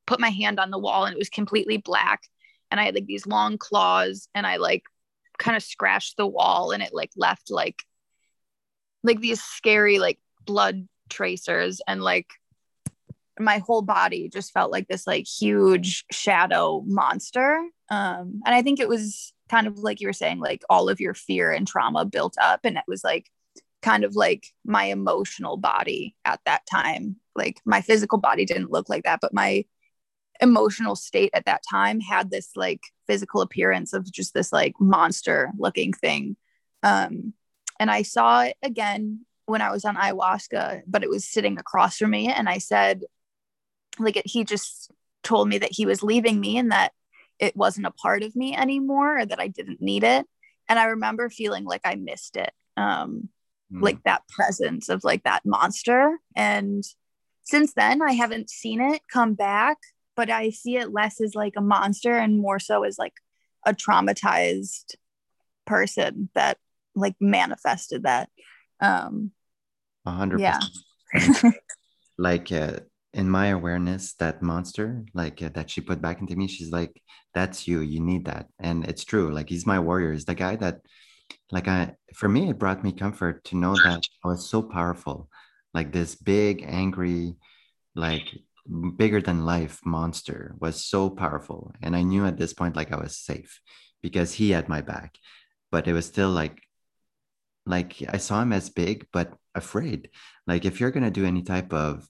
[0.05, 2.23] put my hand on the wall and it was completely black
[2.69, 4.83] and I had like these long claws and I like
[5.37, 7.83] kind of scratched the wall and it like left like
[9.03, 12.27] like these scary like blood tracers and like
[13.39, 17.63] my whole body just felt like this like huge shadow monster.
[17.89, 20.99] Um and i think it was kind of like you were saying like all of
[20.99, 23.29] your fear and trauma built up and it was like
[23.81, 27.15] kind of like my emotional body at that time.
[27.35, 29.65] Like my physical body didn't look like that but my
[30.41, 35.51] emotional state at that time had this like physical appearance of just this like monster
[35.57, 36.35] looking thing.
[36.83, 37.33] Um
[37.79, 41.97] and i saw it again when i was on ayahuasca but it was sitting across
[41.97, 43.03] from me and i said
[43.99, 44.91] like it, he just
[45.23, 46.91] told me that he was leaving me and that
[47.39, 50.25] it wasn't a part of me anymore or that i didn't need it.
[50.69, 53.29] And i remember feeling like i missed it um
[53.73, 53.81] mm.
[53.81, 56.17] like that presence of like that monster.
[56.35, 56.83] And
[57.43, 59.77] since then i haven't seen it come back
[60.17, 63.13] but I see it less as like a monster and more so as like
[63.65, 64.95] a traumatized
[65.65, 66.57] person that
[66.95, 68.29] like manifested that.
[68.81, 69.31] Um,
[70.05, 70.59] a hundred yeah.
[72.17, 72.79] like uh,
[73.13, 77.01] in my awareness, that monster, like uh, that she put back into me, she's like,
[77.33, 77.81] "That's you.
[77.81, 79.31] You need that," and it's true.
[79.33, 80.13] Like he's my warrior.
[80.13, 80.81] He's the guy that,
[81.51, 85.29] like, I for me, it brought me comfort to know that I was so powerful,
[85.73, 87.35] like this big, angry,
[87.95, 88.27] like
[88.95, 91.71] bigger than life monster was so powerful.
[91.81, 93.61] And i knew at this point like i was safe
[94.01, 95.17] because he had my back.
[95.71, 96.61] But it was still like
[97.65, 100.09] like i saw him as big but afraid.
[100.45, 102.07] Like if you're going to do any type of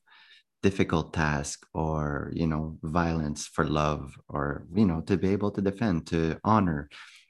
[0.64, 5.62] difficult task or you know violence for love or you know to be able to
[5.62, 6.90] defend to honor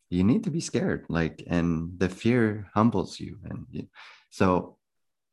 [0.09, 1.05] you need to be scared.
[1.09, 3.37] Like and the fear humbles you.
[3.43, 3.87] And
[4.29, 4.77] so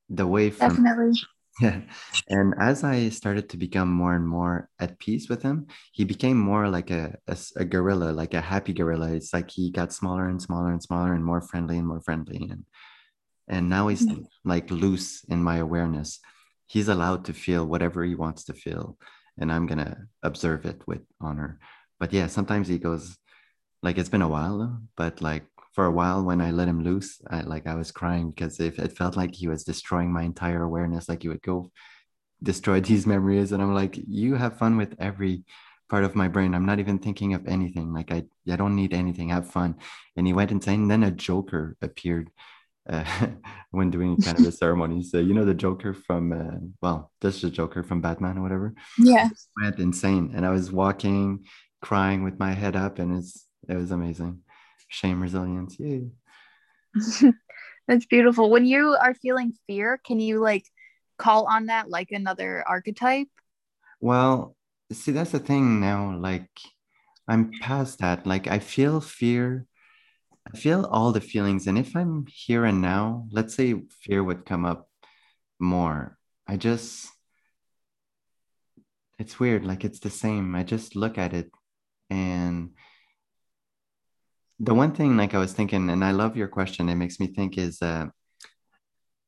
[0.08, 1.20] the way from Definitely.
[1.60, 1.80] Yeah
[2.28, 6.36] and as i started to become more and more at peace with him he became
[6.38, 9.12] more like a, a, a gorilla like a happy gorilla.
[9.12, 12.48] It's like he got smaller and smaller and smaller and more friendly and more friendly.
[12.50, 12.64] And
[13.48, 14.22] and now he's mm-hmm.
[14.44, 16.20] like loose in my awareness.
[16.66, 18.96] He's allowed to feel whatever he wants to feel
[19.36, 21.58] and i'm gonna observe it with honor.
[22.00, 23.16] But yeah sometimes he goes
[23.82, 27.20] like it's been a while but like for a while when i let him loose
[27.30, 30.62] I, like i was crying because it, it felt like he was destroying my entire
[30.62, 31.70] awareness like he would go
[32.42, 35.44] destroy these memories and i'm like you have fun with every
[35.90, 38.94] part of my brain i'm not even thinking of anything like i, I don't need
[38.94, 39.76] anything have fun
[40.16, 42.30] and he went insane and then a joker appeared
[42.88, 43.04] uh,
[43.70, 45.10] when doing kind of the ceremonies.
[45.10, 48.74] So, you know, the Joker from, uh, well, that's the Joker from Batman or whatever.
[48.98, 49.28] Yeah.
[49.60, 50.32] went insane.
[50.34, 51.46] And I was walking,
[51.80, 54.40] crying with my head up, and it's, it was amazing.
[54.88, 55.78] Shame, resilience.
[55.78, 56.10] Yay.
[57.88, 58.50] that's beautiful.
[58.50, 60.64] When you are feeling fear, can you like
[61.18, 63.28] call on that like another archetype?
[64.00, 64.56] Well,
[64.92, 66.16] see, that's the thing now.
[66.16, 66.48] Like,
[67.26, 68.26] I'm past that.
[68.26, 69.66] Like, I feel fear
[70.46, 71.66] I feel all the feelings.
[71.66, 74.88] And if I'm here and now, let's say fear would come up
[75.58, 76.18] more.
[76.46, 77.08] I just,
[79.18, 79.64] it's weird.
[79.64, 80.54] Like it's the same.
[80.54, 81.50] I just look at it.
[82.10, 82.74] And
[84.58, 87.26] the one thing, like I was thinking, and I love your question, it makes me
[87.26, 88.06] think is, uh,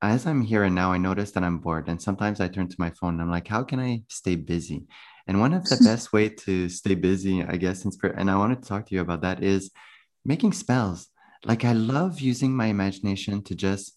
[0.03, 1.89] as I'm here and now, I notice that I'm bored.
[1.89, 4.87] And sometimes I turn to my phone and I'm like, how can I stay busy?
[5.27, 8.37] And one of the best way to stay busy, I guess, in spirit, and I
[8.37, 9.71] wanted to talk to you about that is
[10.25, 11.09] making spells.
[11.45, 13.97] Like I love using my imagination to just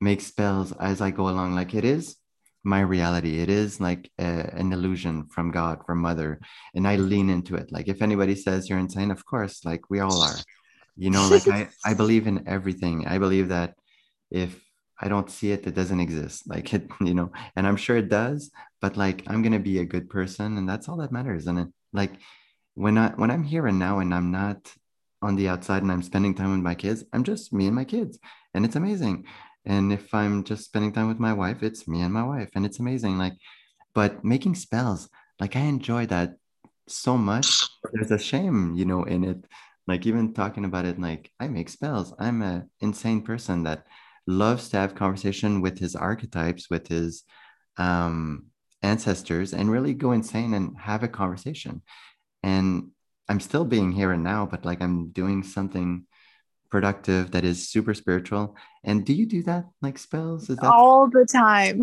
[0.00, 1.54] make spells as I go along.
[1.54, 2.16] Like it is
[2.64, 3.40] my reality.
[3.40, 6.40] It is like a, an illusion from God, from Mother,
[6.74, 7.70] and I lean into it.
[7.70, 10.36] Like if anybody says you're insane, of course, like we all are.
[10.96, 13.06] You know, like I I believe in everything.
[13.06, 13.74] I believe that
[14.30, 14.60] if
[15.00, 16.44] I don't see it, it doesn't exist.
[16.54, 18.50] Like it, you know, and I'm sure it does.
[18.80, 21.46] But like I'm gonna be a good person, and that's all that matters.
[21.46, 22.12] And it, like
[22.74, 24.72] when I when I'm here and now, and I'm not
[25.20, 27.84] on the outside and I'm spending time with my kids, I'm just me and my
[27.84, 28.18] kids,
[28.54, 29.26] and it's amazing.
[29.66, 32.66] And if I'm just spending time with my wife, it's me and my wife, and
[32.66, 33.18] it's amazing.
[33.18, 33.34] Like,
[33.94, 35.08] but making spells,
[35.40, 36.36] like I enjoy that
[36.88, 37.66] so much.
[37.92, 39.46] There's a shame, you know, in it.
[39.86, 42.14] Like even talking about it, like I make spells.
[42.18, 43.86] I'm an insane person that
[44.26, 47.24] loves to have conversation with his archetypes, with his
[47.76, 48.46] um,
[48.82, 51.82] ancestors, and really go insane and have a conversation.
[52.42, 52.90] And
[53.28, 56.06] I'm still being here and now, but like I'm doing something
[56.70, 58.56] productive that is super spiritual.
[58.82, 60.50] And do you do that like spells?
[60.50, 61.82] Is that all the time?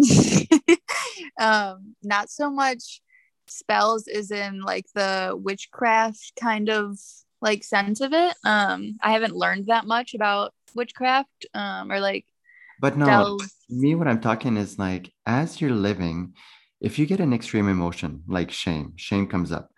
[1.39, 3.02] um, not so much
[3.48, 6.98] spells is in like the witchcraft kind of
[7.41, 8.36] like sense of it.
[8.46, 12.26] Um, I haven't learned that much about witchcraft um, or like
[12.80, 13.38] but no
[13.70, 16.34] me what i'm talking is like as you're living
[16.80, 19.70] if you get an extreme emotion like shame shame comes up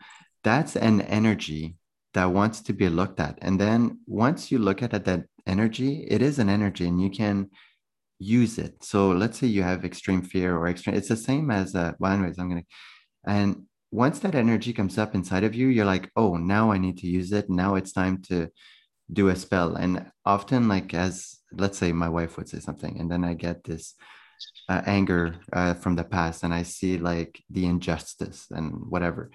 [0.43, 1.75] that's an energy
[2.13, 3.37] that wants to be looked at.
[3.41, 7.09] And then once you look at it, that energy, it is an energy and you
[7.09, 7.49] can
[8.19, 8.83] use it.
[8.83, 12.13] So let's say you have extreme fear or extreme, it's the same as, uh, well,
[12.13, 12.67] anyways, I'm going to,
[13.25, 16.97] and once that energy comes up inside of you, you're like, oh, now I need
[16.99, 17.49] to use it.
[17.49, 18.49] Now it's time to
[19.11, 19.75] do a spell.
[19.75, 23.63] And often, like, as let's say my wife would say something, and then I get
[23.63, 23.93] this
[24.69, 29.31] uh, anger uh, from the past and I see like the injustice and whatever.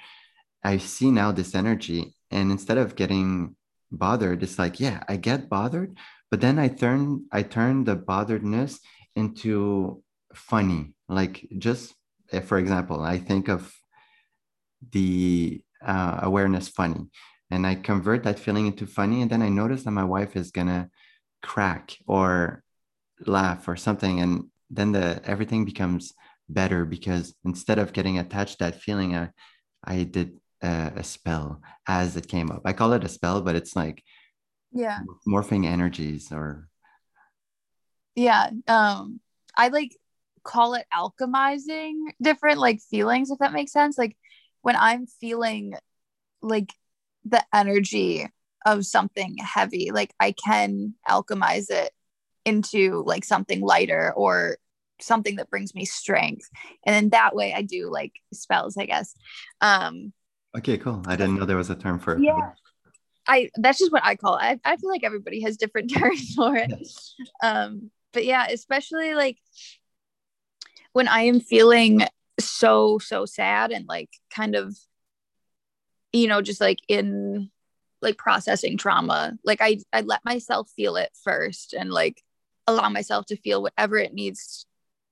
[0.65, 3.57] I see now this energy, and instead of getting
[3.91, 5.97] bothered, it's like, yeah, I get bothered,
[6.31, 8.81] but then I turn I turn the botheredness
[9.17, 10.03] into
[10.35, 10.95] funny.
[11.09, 11.95] Like just
[12.33, 13.73] if, for example, I think of
[14.93, 17.07] the uh, awareness funny,
[17.51, 20.51] and I convert that feeling into funny, and then I notice that my wife is
[20.51, 20.91] gonna
[21.43, 22.63] crack or
[23.27, 26.13] laugh or something, and then the everything becomes
[26.49, 29.31] better because instead of getting attached that feeling, I
[29.85, 32.63] I did a, a spell as it came up.
[32.65, 34.03] I call it a spell, but it's like
[34.73, 35.01] yeah.
[35.27, 36.69] morphing energies or
[38.15, 39.21] yeah um
[39.57, 39.97] i like
[40.43, 43.99] call it alchemizing different like feelings if that makes sense.
[43.99, 44.17] Like
[44.63, 45.75] when i'm feeling
[46.43, 46.73] like
[47.25, 48.27] the energy
[48.67, 51.93] of something heavy like i can alchemize it
[52.45, 54.57] into like something lighter or
[55.01, 56.49] something that brings me strength.
[56.85, 59.15] And then that way i do like spells i guess.
[59.61, 60.13] Um
[60.57, 61.03] Okay, cool.
[61.07, 62.23] I didn't know there was a term for it.
[62.23, 62.53] Yeah.
[63.27, 64.43] I that's just what I call it.
[64.43, 66.71] I, I feel like everybody has different terms for it.
[66.71, 67.15] Yes.
[67.43, 69.37] Um, but yeah, especially like
[70.93, 72.03] when I am feeling
[72.41, 74.77] so so sad and like kind of
[76.13, 77.51] you know just like in
[78.01, 82.23] like processing trauma like i i let myself feel it first and like
[82.67, 84.67] allow myself to feel whatever it needs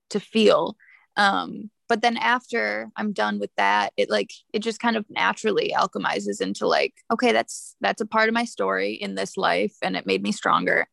[0.09, 0.77] to feel
[1.17, 5.73] um but then after i'm done with that it like it just kind of naturally
[5.75, 9.95] alchemizes into like okay that's that's a part of my story in this life and
[9.95, 10.87] it made me stronger.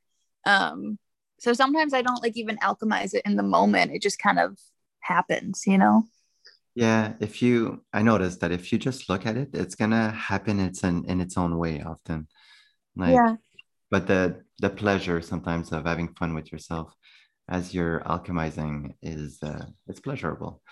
[0.46, 0.98] Um
[1.40, 3.92] so sometimes i don't like even alchemize it in the moment.
[3.92, 4.58] It just kind of
[5.00, 6.04] happens you know?
[6.74, 10.60] Yeah if you i noticed that if you just look at it it's gonna happen
[10.60, 12.28] it's in, in its own way often.
[12.96, 13.36] Like yeah.
[13.90, 16.94] but the the pleasure sometimes of having fun with yourself
[17.48, 20.62] as you're alchemizing is uh, it's pleasurable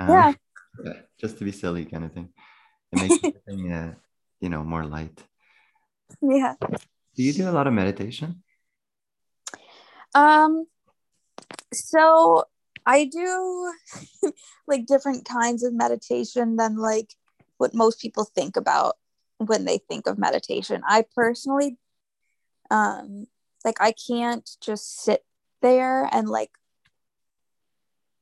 [0.00, 0.36] um,
[0.84, 0.92] yeah.
[1.20, 2.30] just to be silly kind of thing.
[2.92, 3.94] It makes everything uh,
[4.40, 5.22] you know more light.
[6.22, 6.54] Yeah.
[6.60, 8.42] Do you do a lot of meditation?
[10.14, 10.66] Um
[11.72, 12.44] so
[12.86, 13.72] i do
[14.66, 17.14] like different kinds of meditation than like
[17.58, 18.96] what most people think about
[19.36, 20.82] when they think of meditation.
[20.86, 21.78] I personally
[22.70, 23.26] um
[23.64, 25.24] like i can't just sit
[25.60, 26.50] there and like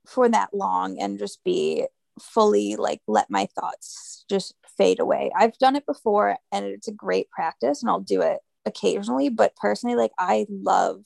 [0.08, 1.86] for that long and just be
[2.20, 5.30] fully like let my thoughts just fade away.
[5.36, 9.56] I've done it before and it's a great practice and I'll do it occasionally, but
[9.56, 11.04] personally like I love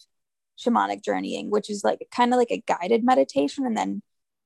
[0.59, 4.03] shamanic journeying, which is like kind of like a guided meditation and then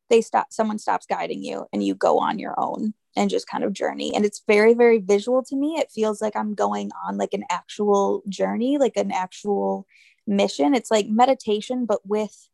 [0.08, 3.64] they stop someone stops guiding you and you go on your own and just kind
[3.64, 4.14] of journey.
[4.14, 5.76] And it's very very visual to me.
[5.78, 9.86] It feels like i'm going on like an actual journey like an actual
[10.26, 10.74] mission.
[10.74, 12.48] It's like meditation but with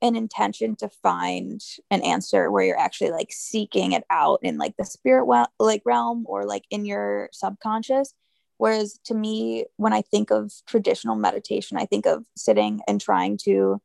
[0.00, 4.76] an intention to find an answer where you're actually like seeking it out in like
[4.76, 8.14] the spirit well, like realm or like in your subconscious.
[8.58, 13.38] Whereas to me when i think of traditional meditation i think of sitting and trying
[13.44, 13.80] to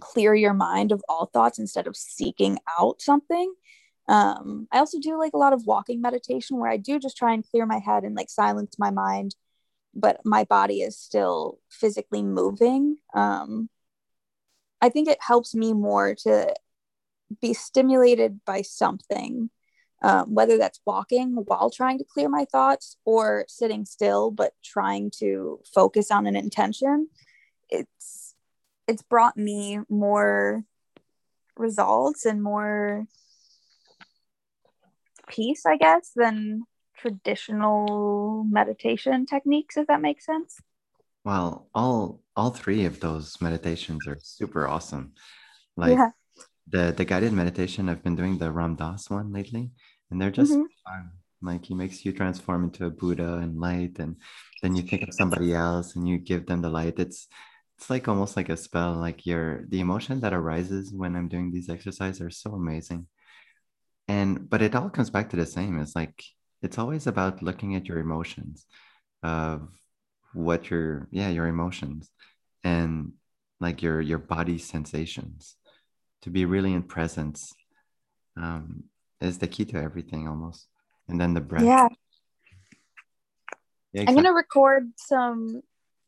[0.00, 3.52] clear your mind of all thoughts instead of seeking out something.
[4.08, 7.32] Um i also do like a lot of walking meditation where i do just try
[7.34, 9.34] and clear my head and like silence my mind
[9.94, 12.96] but my body is still physically moving.
[13.14, 13.68] Um
[14.84, 16.54] I think it helps me more to
[17.40, 19.48] be stimulated by something,
[20.02, 25.10] um, whether that's walking while trying to clear my thoughts or sitting still but trying
[25.20, 27.08] to focus on an intention.
[27.70, 28.34] It's
[28.86, 30.64] it's brought me more
[31.56, 33.06] results and more
[35.28, 36.64] peace, I guess, than
[36.94, 40.60] traditional meditation techniques, if that makes sense.
[41.24, 45.12] Well, all all three of those meditations are super awesome.
[45.76, 46.10] Like yeah.
[46.68, 49.72] the the guided meditation, I've been doing the Ram Dass one lately,
[50.10, 50.62] and they're just mm-hmm.
[50.84, 51.10] fun.
[51.42, 54.16] Like he makes you transform into a Buddha and light, and
[54.62, 56.98] then you think of somebody else and you give them the light.
[56.98, 57.26] It's
[57.78, 58.94] it's like almost like a spell.
[58.94, 63.06] Like your the emotion that arises when I'm doing these exercises are so amazing.
[64.08, 65.80] And but it all comes back to the same.
[65.80, 66.22] It's like
[66.62, 68.66] it's always about looking at your emotions
[69.22, 69.68] of
[70.34, 72.10] what your yeah your emotions
[72.62, 73.12] and
[73.60, 75.56] like your your body sensations
[76.22, 77.52] to be really in presence
[78.36, 78.84] um,
[79.20, 80.66] is the key to everything almost.
[81.08, 81.62] And then the breath.
[81.62, 81.88] Yeah,
[83.92, 84.08] yeah exactly.
[84.08, 85.62] i'm gonna record some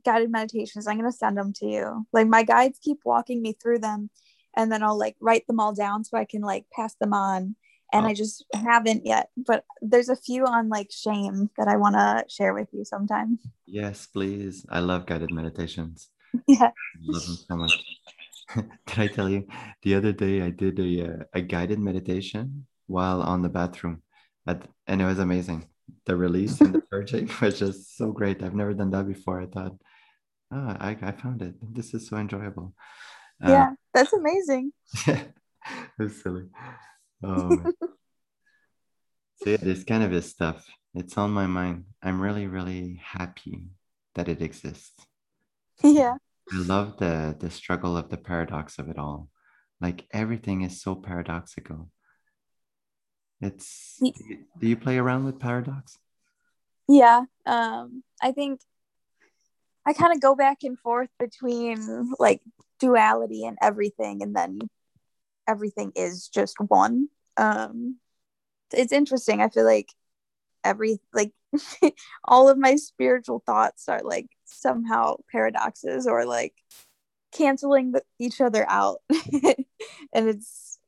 [0.05, 0.87] guided meditations.
[0.87, 2.07] I'm gonna send them to you.
[2.13, 4.11] Like my guides keep walking me through them
[4.57, 7.55] and then i'll like write them all down so i can like pass them on
[7.93, 8.09] and oh.
[8.09, 9.31] I just haven't yet.
[9.37, 13.39] But there's a few on like shame that I want to share with you sometime.
[13.67, 14.67] Yes, please.
[14.69, 16.09] I love guided meditations.
[16.47, 17.73] Yeah, I love them so much.
[18.87, 19.47] did I tell you
[19.83, 24.03] the other day I did a uh, a guided meditation while on the bathroom,
[24.47, 25.67] at, and it was amazing.
[26.05, 28.43] The release and the purging was just so great.
[28.43, 29.41] I've never done that before.
[29.41, 29.77] I thought,
[30.53, 31.55] oh, I, I found it.
[31.75, 32.75] This is so enjoyable.
[33.41, 34.73] Yeah, uh, that's amazing.
[35.07, 35.23] Yeah,
[35.99, 36.49] it's silly.
[37.23, 37.51] Oh.
[39.37, 40.67] so yeah, this kind of is stuff.
[40.95, 41.85] It's on my mind.
[42.03, 43.65] I'm really, really happy
[44.15, 45.07] that it exists.
[45.83, 46.15] Yeah.
[46.53, 49.29] I love the the struggle of the paradox of it all.
[49.81, 51.91] Like everything is so paradoxical.
[53.41, 55.99] It's do you, do you play around with paradox?
[56.89, 57.25] Yeah.
[57.45, 58.61] Um I think
[59.85, 62.41] I kind of go back and forth between like
[62.81, 64.61] duality and everything and then
[65.47, 67.09] everything is just one.
[67.37, 67.97] Um
[68.73, 69.41] it's interesting.
[69.41, 69.93] I feel like
[70.65, 71.33] every like
[72.25, 76.55] all of my spiritual thoughts are like somehow paradoxes or like
[77.33, 78.99] canceling the, each other out.
[80.13, 80.79] And it's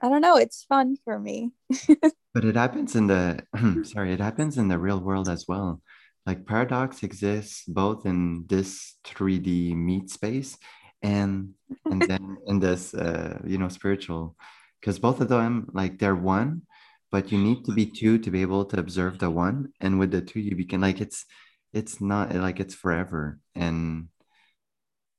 [0.00, 1.52] i don't know it's fun for me.
[2.34, 3.42] But it happens in the
[3.84, 5.82] sorry it happens in the real world as well.
[6.26, 10.56] Like paradox exists both in this 3d meat space
[11.02, 11.54] and
[11.90, 14.36] and then in this uh, you know spiritual
[14.80, 16.62] because both of them like they're one
[17.10, 20.10] but you need to be two to be able to observe the one and with
[20.10, 21.24] the two you begin like it's
[21.72, 24.08] it's not like it's forever and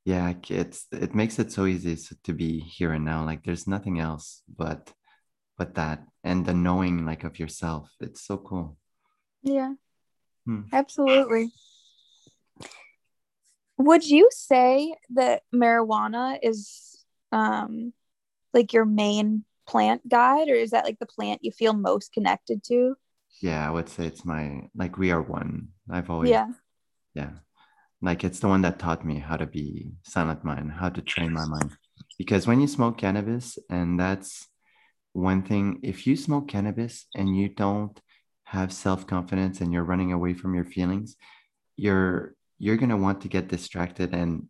[0.06, 4.00] yeah it's it makes it so easy to be here and now like there's nothing
[4.00, 4.92] else but
[5.58, 8.78] but that and the knowing like of yourself it's so cool.
[9.44, 9.74] Yeah.
[10.46, 10.62] Hmm.
[10.74, 11.52] absolutely
[13.80, 17.94] would you say that marijuana is um
[18.54, 22.64] like your main plant guide or is that like the plant you feel most connected
[22.64, 22.96] to?
[23.42, 25.70] Yeah i would say it's my like we are one.
[25.90, 26.48] I've always yeah.
[27.16, 27.32] Yeah.
[28.02, 31.34] Like it's the one that taught me how to be silent mind how to train
[31.34, 31.72] my mind.
[32.18, 34.48] Because when you smoke cannabis and that's
[35.14, 38.00] one thing if you smoke cannabis and you don't
[38.44, 41.16] have self-confidence and you're running away from your feelings
[41.76, 44.48] you're you're going to want to get distracted and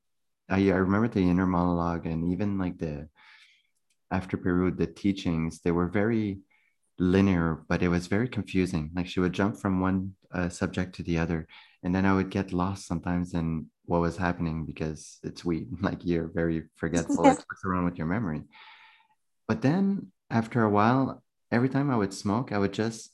[0.50, 3.08] I, I remember the inner monologue and even like the
[4.12, 6.40] after Peru, the teachings, they were very
[6.98, 8.92] linear, but it was very confusing.
[8.96, 11.48] Like she would jump from one uh, subject to the other.
[11.84, 15.68] And then I would get lost sometimes in what was happening because it's weed.
[15.82, 17.26] Like you're very forgetful.
[17.26, 18.44] it fucks around with your memory.
[19.48, 23.12] But then after a while, every time I would smoke, I would just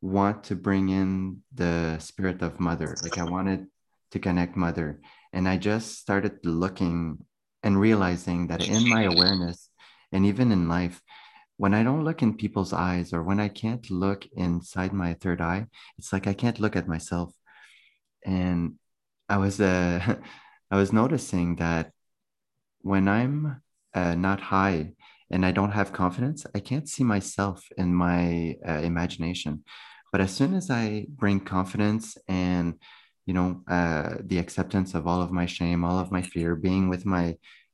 [0.00, 2.94] want to bring in the spirit of mother.
[3.02, 3.66] Like I wanted
[4.12, 5.00] to connect mother.
[5.32, 7.24] And I just started looking
[7.62, 9.68] and realizing that in my awareness,
[10.12, 11.02] and even in life
[11.58, 15.40] when i don't look in people's eyes or when i can't look inside my third
[15.40, 15.66] eye
[15.98, 17.34] it's like i can't look at myself
[18.24, 18.74] and
[19.28, 20.16] i was uh,
[20.70, 21.92] i was noticing that
[22.80, 23.60] when i'm
[23.94, 24.92] uh, not high
[25.30, 29.62] and i don't have confidence i can't see myself in my uh, imagination
[30.12, 32.74] but as soon as i bring confidence and
[33.28, 36.88] you know uh, the acceptance of all of my shame all of my fear being
[36.92, 37.26] with my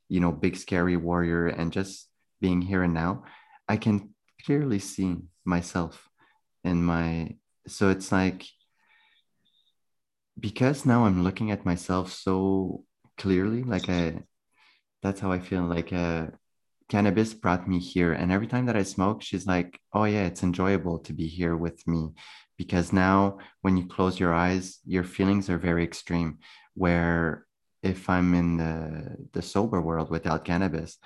[0.08, 2.08] you know big scary warrior and just
[2.44, 3.24] being here and now,
[3.68, 3.96] I can
[4.44, 6.08] clearly see myself
[6.62, 7.36] in my
[7.66, 8.44] so it's like
[10.38, 12.84] because now I'm looking at myself so
[13.16, 14.24] clearly, like I
[15.02, 16.26] that's how I feel like uh
[16.90, 18.12] cannabis brought me here.
[18.12, 21.56] And every time that I smoke, she's like, Oh yeah, it's enjoyable to be here
[21.56, 22.10] with me.
[22.56, 26.38] Because now when you close your eyes, your feelings are very extreme.
[26.74, 27.46] Where
[27.82, 30.98] if I'm in the the sober world without cannabis,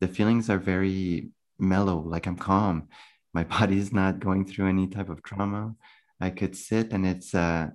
[0.00, 2.88] the feelings are very mellow, like I'm calm.
[3.32, 5.74] My body's not going through any type of trauma.
[6.20, 7.68] I could sit and it's uh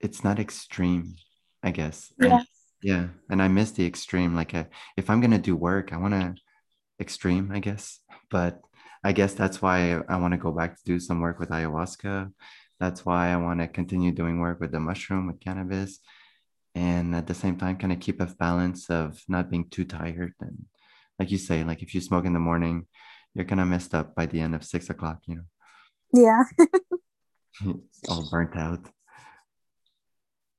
[0.00, 1.16] it's not extreme,
[1.62, 2.12] I guess.
[2.20, 2.38] Yeah.
[2.38, 2.46] And,
[2.82, 3.06] yeah.
[3.30, 4.34] And I miss the extreme.
[4.34, 4.64] Like a, uh,
[4.96, 6.34] if I'm gonna do work, I wanna
[7.00, 8.00] extreme, I guess.
[8.30, 8.60] But
[9.06, 12.32] I guess that's why I want to go back to do some work with ayahuasca.
[12.80, 16.00] That's why I want to continue doing work with the mushroom, with cannabis.
[16.74, 20.34] And at the same time, kind of keep a balance of not being too tired
[20.40, 20.66] and
[21.20, 22.86] like you say, like if you smoke in the morning,
[23.32, 25.46] you're kind of messed up by the end of six o'clock, you know?
[26.12, 26.42] Yeah.
[28.08, 28.80] all burnt out.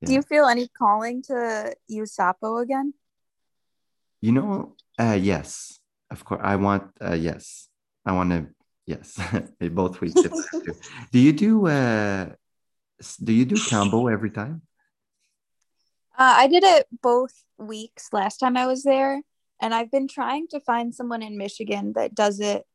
[0.01, 0.07] Yeah.
[0.07, 2.93] Do you feel any calling to use Sapo again?
[4.21, 5.79] You know, uh, yes,
[6.09, 6.41] of course.
[6.43, 7.66] I want, uh, yes,
[8.07, 8.47] I want to,
[8.85, 9.19] yes,
[9.71, 10.23] both weeks.
[11.11, 12.29] do you do, uh,
[13.21, 14.61] do you do kambo every time?
[16.17, 19.21] Uh, I did it both weeks last time I was there
[19.61, 22.65] and I've been trying to find someone in Michigan that does it.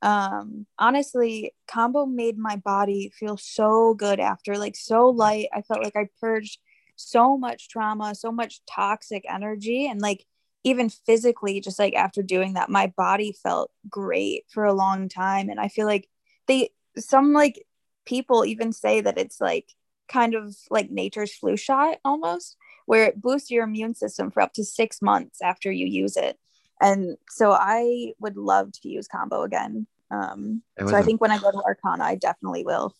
[0.00, 5.48] Um, honestly, kambo made my body feel so good after, like so light.
[5.52, 6.58] I felt like I purged
[6.96, 10.24] so much trauma, so much toxic energy, and like
[10.68, 15.48] even physically, just like after doing that, my body felt great for a long time.
[15.48, 16.08] And I feel like
[16.46, 17.64] they, some like
[18.04, 19.66] people even say that it's like
[20.08, 22.56] kind of like nature's flu shot almost
[22.86, 26.38] where it boosts your immune system for up to six months after you use it.
[26.80, 29.86] And so I would love to use kambo again.
[30.10, 32.94] Um, so I think when I go to Arkana, I definitely will.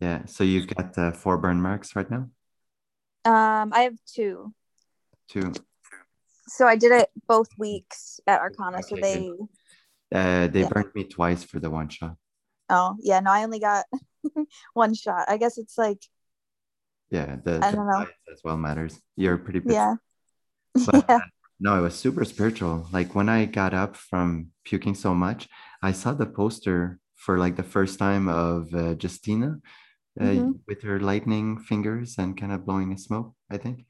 [0.00, 0.24] Yeah.
[0.24, 2.28] So you've got uh, four burn marks right now?
[3.24, 4.52] Um, I have two.
[5.28, 5.52] Two.
[6.46, 8.80] So I did it both weeks at Arkana.
[8.80, 8.82] Okay.
[8.88, 9.30] So they.
[10.14, 10.68] Uh, they yeah.
[10.68, 12.16] burned me twice for the one shot.
[12.70, 13.84] Oh yeah, no, I only got
[14.74, 15.24] one shot.
[15.28, 15.98] I guess it's like
[17.10, 18.06] yeah the, I don't know.
[18.32, 19.94] as well matters you're pretty yeah
[20.86, 21.20] but, yeah
[21.60, 25.48] no it was super spiritual like when i got up from puking so much
[25.82, 29.58] i saw the poster for like the first time of uh, justina
[30.20, 30.52] uh, mm-hmm.
[30.66, 33.86] with her lightning fingers and kind of blowing a smoke i think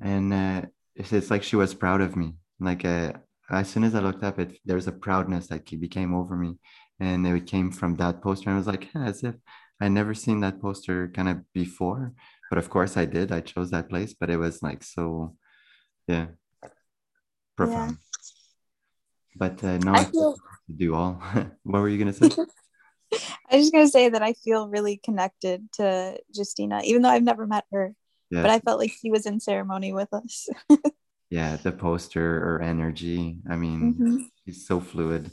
[0.00, 0.62] and uh,
[0.94, 3.12] it's, like she was proud of me like uh,
[3.50, 6.58] as soon as i looked up it there's a proudness that became over me
[6.98, 9.34] and it came from that poster and i was like yeah, as if
[9.80, 12.12] i never seen that poster kind of before
[12.50, 13.32] but of course I did.
[13.32, 15.36] I chose that place, but it was like so,
[16.08, 16.26] yeah,
[17.56, 17.98] profound.
[19.36, 21.22] but uh, no, I, I feel to do all.
[21.62, 22.28] what were you gonna say?
[23.50, 27.22] I was just gonna say that I feel really connected to Justina, even though I've
[27.22, 27.94] never met her.
[28.30, 28.42] Yes.
[28.42, 30.48] But I felt like she was in ceremony with us.
[31.30, 33.38] yeah, the poster or energy.
[33.48, 34.16] I mean, mm-hmm.
[34.44, 35.30] he's so fluid.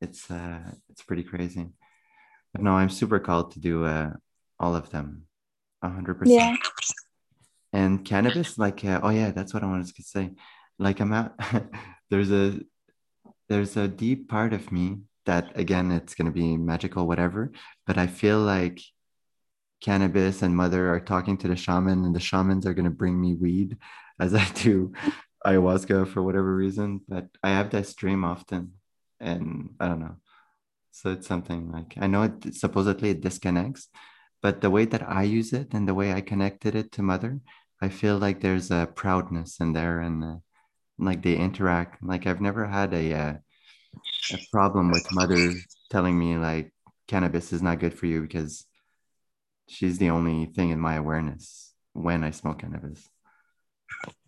[0.00, 1.66] It's uh it's pretty crazy.
[2.52, 4.12] But no, I'm super called to do uh
[4.58, 5.26] all of them.
[5.82, 6.40] hundred percent.
[6.40, 6.56] Yeah.
[7.74, 10.32] And cannabis, like uh, oh yeah, that's what I wanted to say.
[10.78, 11.34] Like I'm out
[12.10, 12.60] there's a
[13.48, 17.52] there's a deep part of me that again it's going to be magical whatever
[17.86, 18.80] but i feel like
[19.82, 23.20] cannabis and mother are talking to the shaman and the shamans are going to bring
[23.20, 23.76] me weed
[24.20, 24.92] as i do
[25.46, 28.72] ayahuasca for whatever reason but i have this dream often
[29.20, 30.16] and i don't know.
[30.92, 33.88] So it's something like i know it supposedly it disconnects
[34.40, 37.40] but the way that i use it and the way i connected it to mother
[37.80, 40.36] i feel like there's a proudness in there and uh,
[40.98, 42.02] like they interact.
[42.02, 43.34] Like i've never had a uh,
[44.32, 45.52] a problem with mother
[45.90, 46.72] telling me like
[47.08, 48.66] cannabis is not good for you because
[49.72, 53.08] she's the only thing in my awareness when I smoke cannabis.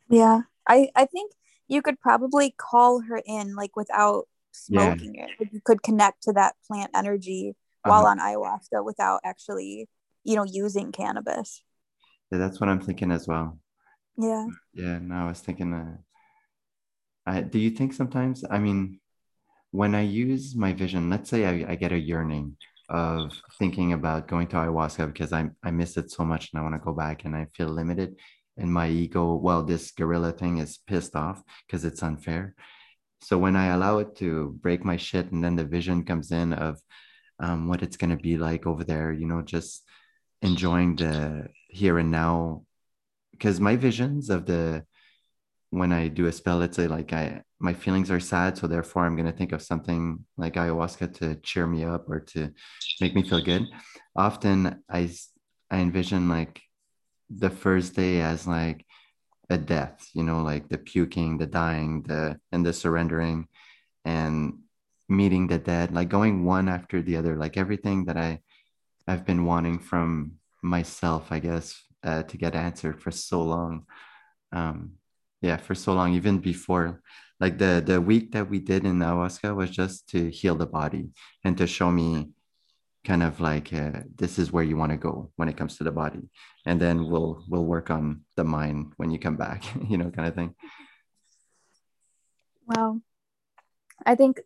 [0.08, 0.42] Yeah.
[0.66, 1.32] I I think
[1.68, 5.26] you could probably call her in like without smoking yeah.
[5.38, 5.52] it.
[5.52, 8.10] You could connect to that plant energy while uh-huh.
[8.10, 9.88] on ayahuasca without actually,
[10.24, 11.62] you know, using cannabis.
[12.32, 13.58] Yeah, that's what I'm thinking as well.
[14.16, 14.46] Yeah.
[14.72, 15.96] Yeah, no, I was thinking uh
[17.26, 19.00] I do you think sometimes I mean
[19.70, 22.56] when I use my vision, let's say I, I get a yearning
[22.88, 26.62] of thinking about going to ayahuasca because I, I miss it so much and I
[26.62, 28.16] want to go back and I feel limited.
[28.56, 32.54] And my ego, well, this gorilla thing is pissed off because it's unfair.
[33.20, 36.52] So when I allow it to break my shit and then the vision comes in
[36.52, 36.80] of
[37.40, 39.82] um, what it's going to be like over there, you know, just
[40.42, 42.64] enjoying the here and now.
[43.32, 44.84] Because my visions of the
[45.74, 49.04] when I do a spell, let's say like I my feelings are sad, so therefore
[49.04, 52.52] I'm gonna think of something like ayahuasca to cheer me up or to
[53.00, 53.66] make me feel good.
[54.14, 55.10] Often I
[55.70, 56.62] I envision like
[57.28, 58.86] the first day as like
[59.50, 63.48] a death, you know, like the puking, the dying, the and the surrendering,
[64.04, 64.60] and
[65.08, 68.40] meeting the dead, like going one after the other, like everything that I
[69.08, 73.86] I've been wanting from myself, I guess, uh, to get answered for so long.
[74.52, 74.98] Um,
[75.44, 77.00] yeah for so long even before
[77.38, 81.04] like the the week that we did in ayahuasca was just to heal the body
[81.44, 82.30] and to show me
[83.04, 85.84] kind of like uh, this is where you want to go when it comes to
[85.84, 86.22] the body.
[86.64, 90.28] And then we'll we'll work on the mind when you come back you know kind
[90.28, 90.54] of thing.
[92.66, 93.00] Wow
[94.06, 94.40] i think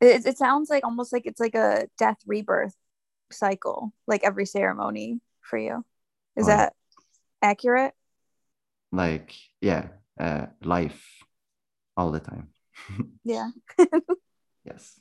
[0.00, 2.74] it, it sounds like almost like it's like a death rebirth
[3.32, 5.84] cycle like every ceremony for you.
[6.36, 6.74] Is that
[7.40, 7.94] accurate
[8.96, 9.88] like yeah
[10.18, 11.04] uh, life
[11.96, 12.48] all the time.
[13.24, 13.50] Yeah.
[14.64, 15.00] Yes.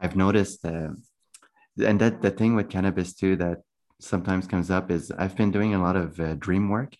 [0.00, 0.90] I've noticed uh,
[1.84, 3.62] and that the thing with cannabis too that
[4.00, 6.94] sometimes comes up is i've been doing a lot of uh, dream work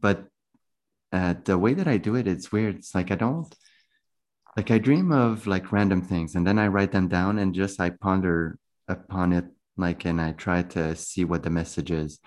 [0.00, 0.26] but
[1.12, 2.76] uh, the way that i do it it's weird.
[2.76, 3.52] It's like i don't
[4.56, 7.80] like i dream of like random things and then i write them down and just
[7.80, 8.58] i ponder
[8.88, 9.44] upon it
[9.76, 12.18] like and i try to see what the message is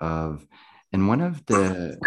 [0.00, 0.46] of
[0.92, 1.98] and one of the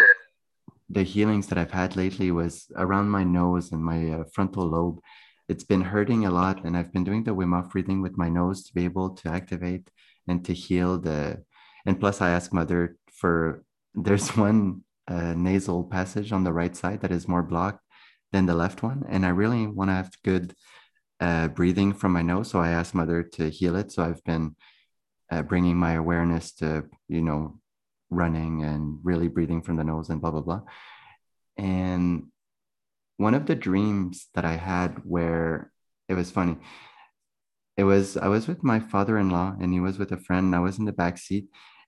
[0.90, 5.00] the healings that I've had lately was around my nose and my uh, frontal lobe.
[5.48, 8.28] It's been hurting a lot, and I've been doing the Wim Hof breathing with my
[8.28, 9.88] nose to be able to activate
[10.28, 11.44] and to heal the.
[11.86, 13.64] And plus, I ask Mother for.
[13.94, 17.84] There's one uh, nasal passage on the right side that is more blocked
[18.32, 20.54] than the left one, and I really want to have good
[21.20, 22.50] uh, breathing from my nose.
[22.50, 23.92] So I asked Mother to heal it.
[23.92, 24.56] So I've been
[25.30, 27.60] uh, bringing my awareness to you know
[28.10, 30.62] running and really breathing from the nose and blah blah blah.
[31.56, 32.28] And
[33.16, 35.70] one of the dreams that i had where
[36.08, 36.56] it was funny.
[37.76, 40.60] It was i was with my father-in-law and he was with a friend and i
[40.60, 41.46] was in the back seat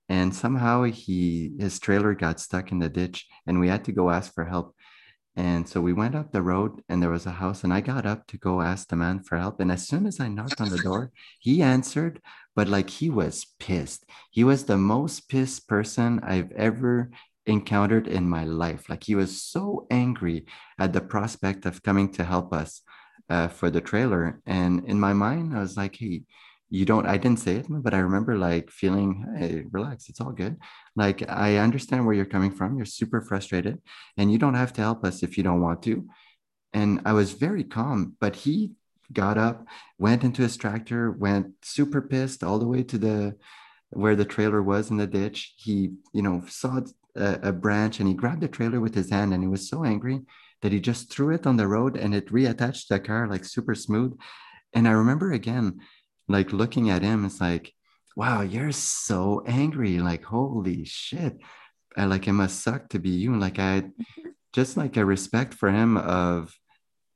[0.09, 4.09] and somehow he his trailer got stuck in the ditch and we had to go
[4.09, 4.75] ask for help
[5.35, 8.05] and so we went up the road and there was a house and i got
[8.05, 10.69] up to go ask the man for help and as soon as i knocked on
[10.69, 12.19] the door he answered
[12.55, 14.05] but like he was pissed.
[14.31, 17.09] He was the most pissed person I've ever
[17.45, 18.89] encountered in my life.
[18.89, 20.45] Like he was so angry
[20.79, 22.81] at the prospect of coming to help us
[23.29, 24.41] uh, for the trailer.
[24.45, 26.23] And in my mind, I was like, hey,
[26.73, 30.31] you don't, I didn't say it, but I remember like feeling, hey, relax, it's all
[30.31, 30.57] good.
[30.95, 32.77] Like, I understand where you're coming from.
[32.77, 33.79] You're super frustrated
[34.17, 36.07] and you don't have to help us if you don't want to.
[36.73, 38.71] And I was very calm, but he
[39.11, 39.67] got up,
[39.99, 43.35] went into his tractor, went super pissed all the way to the
[43.91, 45.53] where the trailer was in the ditch.
[45.57, 46.81] He, you know, saw
[47.15, 49.85] a, a branch and he grabbed the trailer with his hand and he was so
[49.85, 50.21] angry
[50.63, 53.75] that he just threw it on the road and it reattached the car like super
[53.75, 54.17] smooth.
[54.73, 55.79] And I remember again,
[56.27, 57.73] like looking at him, it's like,
[58.15, 59.99] wow, you're so angry.
[59.99, 61.37] Like, holy shit.
[61.97, 63.35] I, like, it must suck to be you.
[63.35, 63.89] Like, I
[64.53, 66.55] just like a respect for him of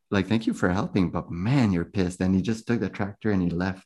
[0.09, 2.21] like, thank you for helping, but man, you're pissed.
[2.21, 3.85] And he just took the tractor and he left.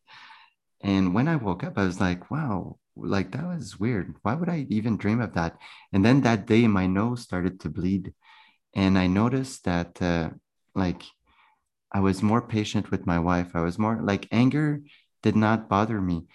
[0.82, 4.16] And when I woke up, I was like, wow, like that was weird.
[4.22, 5.58] Why would I even dream of that?
[5.92, 8.14] And then that day, my nose started to bleed.
[8.76, 10.30] And I noticed that, uh,
[10.76, 11.04] like,
[11.92, 13.52] I was more patient with my wife.
[13.54, 14.82] I was more like anger
[15.22, 16.26] did not bother me.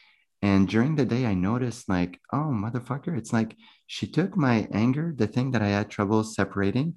[0.43, 3.57] And during the day, I noticed, like, oh, motherfucker, it's like
[3.87, 6.95] she took my anger, the thing that I had trouble separating,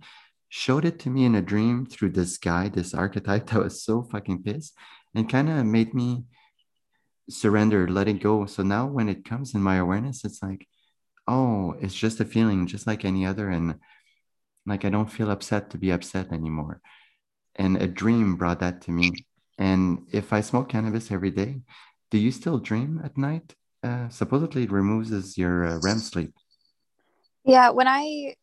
[0.50, 4.04] showed it to me in a dream through this guy, this archetype that was so
[4.04, 4.76] fucking pissed,
[5.16, 6.26] and kind of made me
[7.30, 8.46] surrender, let it go.
[8.46, 10.68] So now when it comes in my awareness, it's like,
[11.28, 13.50] oh, it's just a feeling, just like any other.
[13.50, 13.76] And
[14.66, 16.82] like I don't feel upset to be upset anymore.
[17.56, 19.26] And a dream brought that to me.
[19.60, 21.62] And if I smoke cannabis every day,
[22.10, 23.54] do you still dream at night?
[23.84, 26.34] Uh, supposedly it removes your uh, REM sleep.
[27.44, 28.36] Yeah, when I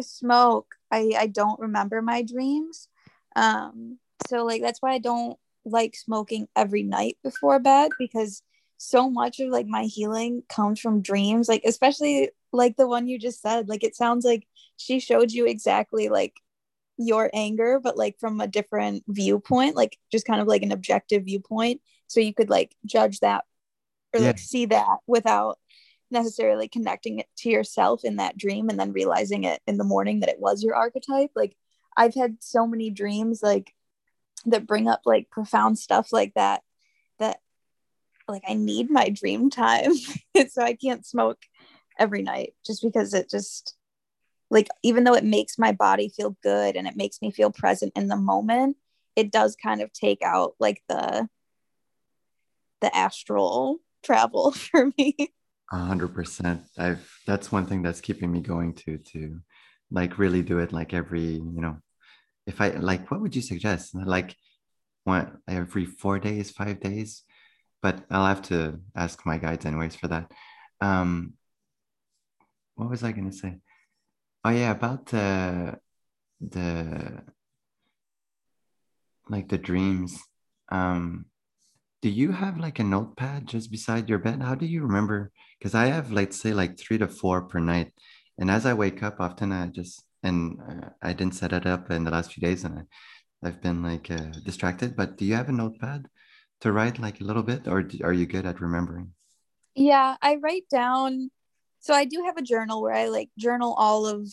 [0.00, 2.88] smoke, I I don't remember my dreams.
[3.36, 3.98] Um,
[4.28, 8.42] so like that's why I don't like smoking every night before bed because
[8.78, 13.18] so much of like my healing comes from dreams like especially like the one you
[13.18, 14.46] just said like it sounds like
[14.78, 16.32] she showed you exactly like
[17.00, 21.24] your anger but like from a different viewpoint like just kind of like an objective
[21.24, 23.44] viewpoint so you could like judge that
[24.12, 24.28] or yeah.
[24.28, 25.58] like see that without
[26.10, 30.20] necessarily connecting it to yourself in that dream and then realizing it in the morning
[30.20, 31.56] that it was your archetype like
[31.96, 33.72] i've had so many dreams like
[34.46, 36.62] that bring up like profound stuff like that
[37.18, 37.38] that
[38.30, 39.92] like I need my dream time.
[40.48, 41.38] so I can't smoke
[41.98, 43.76] every night just because it just
[44.50, 47.92] like even though it makes my body feel good and it makes me feel present
[47.94, 48.76] in the moment,
[49.16, 51.28] it does kind of take out like the
[52.80, 55.14] the astral travel for me.
[55.72, 56.62] A hundred percent.
[56.76, 59.40] I've that's one thing that's keeping me going to to
[59.90, 61.78] like really do it like every, you know,
[62.46, 63.94] if I like, what would you suggest?
[63.94, 64.36] Like
[65.04, 67.22] what every four days, five days?
[67.82, 70.30] But I'll have to ask my guides anyways for that.
[70.80, 71.34] Um,
[72.74, 73.58] what was I gonna say?
[74.44, 75.78] Oh yeah, about the
[76.40, 77.22] the
[79.28, 80.18] like the dreams.
[80.70, 81.26] Um,
[82.02, 84.42] do you have like a notepad just beside your bed?
[84.42, 85.32] How do you remember?
[85.58, 87.92] Because I have, let's say, like three to four per night,
[88.38, 91.90] and as I wake up, often I just and uh, I didn't set it up
[91.90, 94.96] in the last few days, and I, I've been like uh, distracted.
[94.96, 96.06] But do you have a notepad
[96.62, 99.12] to write like a little bit, or are you good at remembering?
[99.74, 101.30] Yeah, I write down.
[101.80, 104.28] So I do have a journal where I like journal all of,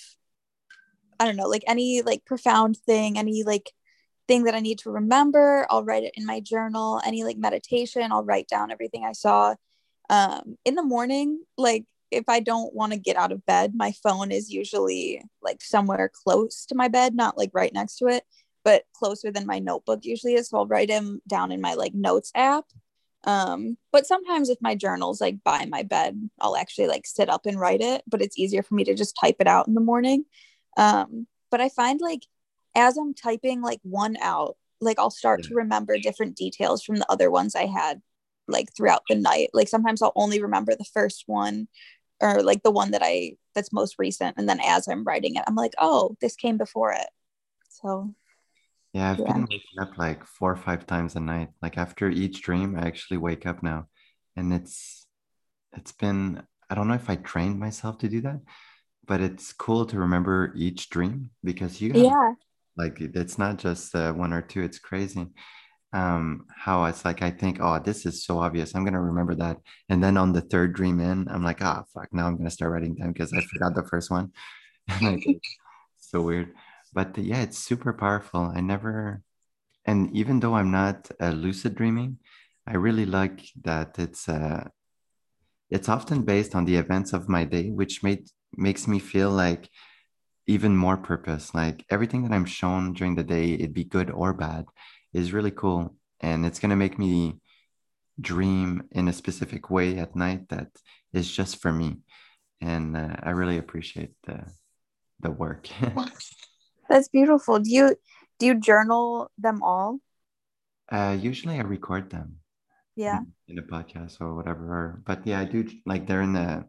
[1.19, 3.71] I don't know, like any like profound thing, any like
[4.27, 5.65] thing that I need to remember.
[5.69, 7.01] I'll write it in my journal.
[7.05, 9.55] Any like meditation, I'll write down everything I saw.
[10.09, 13.93] Um, in the morning, like if I don't want to get out of bed, my
[14.03, 18.23] phone is usually like somewhere close to my bed, not like right next to it,
[18.63, 20.49] but closer than my notebook usually is.
[20.49, 22.65] So I'll write them down in my like notes app.
[23.27, 27.45] Um, but sometimes if my journal's like by my bed, I'll actually like sit up
[27.45, 29.81] and write it, but it's easier for me to just type it out in the
[29.81, 30.23] morning.
[30.77, 32.21] Um, but I find like
[32.73, 35.49] as I'm typing like one out, like I'll start yeah.
[35.49, 38.01] to remember different details from the other ones I had
[38.47, 39.49] like throughout the night.
[39.53, 41.67] Like sometimes I'll only remember the first one
[42.21, 44.35] or like the one that I that's most recent.
[44.37, 47.07] And then as I'm writing it, I'm like, oh, this came before it.
[47.69, 48.13] So
[48.93, 49.33] yeah, I've yeah.
[49.33, 51.49] been waking up like four or five times a night.
[51.61, 53.87] Like after each dream, I actually wake up now.
[54.35, 55.05] And it's
[55.73, 58.41] it's been I don't know if I trained myself to do that,
[59.05, 62.33] but it's cool to remember each dream because you yeah
[62.77, 65.25] like it's not just uh, one or two it's crazy
[65.93, 69.57] um how it's like i think oh this is so obvious i'm gonna remember that
[69.89, 72.49] and then on the third dream in i'm like ah oh, fuck now i'm gonna
[72.49, 74.31] start writing them because i forgot the first one
[75.01, 75.25] like,
[75.97, 76.53] so weird
[76.93, 78.51] but yeah it's super powerful.
[78.55, 79.21] I never
[79.85, 82.17] and even though i'm not uh, lucid dreaming
[82.67, 84.67] i really like that it's uh
[85.69, 89.69] it's often based on the events of my day which made makes me feel like
[90.47, 91.53] even more purpose.
[91.53, 94.65] Like everything that i'm shown during the day it be good or bad
[95.13, 95.95] is really cool.
[96.21, 97.39] And it's going to make me
[98.19, 100.69] dream in a specific way at night that
[101.13, 101.97] is just for me.
[102.61, 104.45] And uh, i really appreciate the
[105.19, 105.67] the work
[106.89, 107.95] that's beautiful do you
[108.39, 109.99] do you journal them all
[110.91, 112.37] uh usually i record them
[112.95, 116.63] yeah in, in a podcast or whatever but yeah i do like they're in the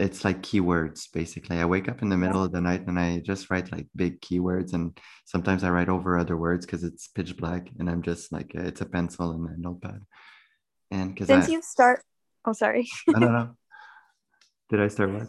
[0.00, 1.58] it's like keywords basically.
[1.58, 4.20] I wake up in the middle of the night and I just write like big
[4.22, 8.32] keywords, and sometimes I write over other words because it's pitch black, and I'm just
[8.32, 10.00] like it's a pencil and a notepad.
[10.90, 12.02] And because since I, you start,
[12.46, 12.88] oh sorry.
[13.14, 13.50] I don't know.
[14.70, 15.28] Did I start what?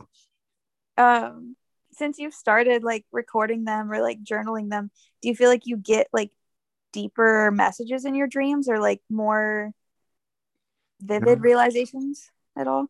[0.97, 1.57] Um,
[2.01, 4.89] since you've started like recording them or like journaling them,
[5.21, 6.31] do you feel like you get like
[6.91, 9.71] deeper messages in your dreams or like more
[10.99, 12.87] vivid realizations at all?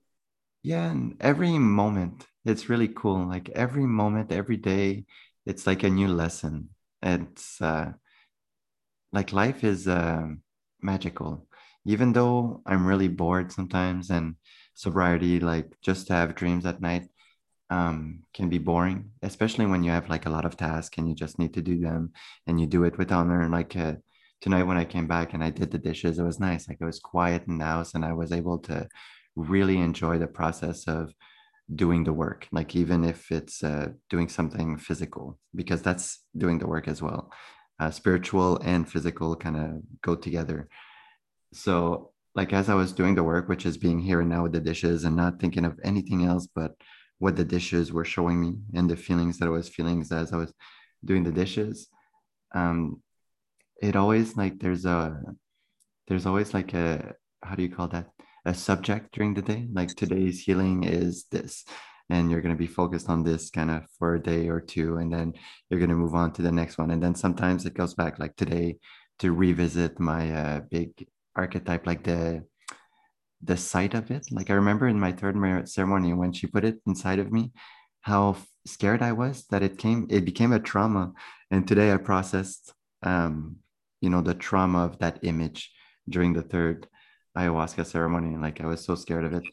[0.64, 3.28] Yeah, and every moment it's really cool.
[3.28, 5.04] Like every moment, every day,
[5.46, 6.70] it's like a new lesson.
[7.04, 7.92] It's uh,
[9.12, 10.28] like life is uh,
[10.82, 11.48] magical.
[11.84, 14.36] Even though I'm really bored sometimes, and
[14.74, 17.10] sobriety, like just to have dreams at night,
[17.72, 21.16] um, can be boring, especially when you have like a lot of tasks and you
[21.16, 22.12] just need to do them
[22.46, 23.42] and you do it with honor.
[23.42, 23.96] And like uh,
[24.42, 26.68] tonight, when I came back and I did the dishes, it was nice.
[26.68, 28.88] Like it was quiet in the house, and I was able to
[29.36, 31.14] really enjoy the process of
[31.74, 36.68] doing the work like even if it's uh, doing something physical because that's doing the
[36.68, 37.32] work as well
[37.80, 40.68] uh, spiritual and physical kind of go together
[41.54, 44.52] so like as i was doing the work which is being here and now with
[44.52, 46.74] the dishes and not thinking of anything else but
[47.22, 50.38] what the dishes were showing me and the feelings that i was feeling as i
[50.44, 50.54] was
[51.04, 51.88] doing the dishes.
[52.54, 53.02] Um
[53.82, 55.20] it always like there's a
[56.08, 58.08] there's always like a how do you call that?
[58.46, 59.68] A subject during the day.
[59.72, 61.66] Like today's healing is this
[62.10, 64.98] and you're going to be focused on this kind of for a day or two
[64.98, 65.34] and then
[65.70, 66.92] you're going to move on to the next one.
[66.92, 68.78] And then sometimes it goes back like today
[69.20, 72.44] to revisit my uh, big archetype like the
[73.44, 74.28] the sight of it.
[74.32, 75.36] Like i remember in my third
[75.70, 77.52] ceremony when she put it inside of me
[78.02, 78.36] how
[78.66, 81.14] scared i was that it came it became a trauma.
[81.50, 82.74] And today i processed
[83.04, 83.58] um
[84.02, 85.72] you know the trauma of that image
[86.10, 86.88] during the third
[87.38, 88.38] ayahuasca ceremony.
[88.38, 89.44] Like i was so scared of it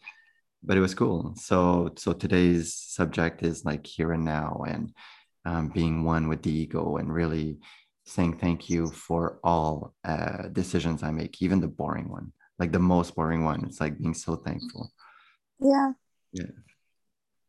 [0.62, 1.34] but it was cool.
[1.36, 4.92] So so today's subject is like here and now and
[5.44, 7.58] um, being one with the ego and really
[8.04, 12.78] saying thank you for all uh, decisions i make even the boring one like the
[12.78, 13.64] most boring one.
[13.64, 14.90] It's like being so thankful.
[15.60, 15.92] Yeah.
[16.32, 16.50] Yeah.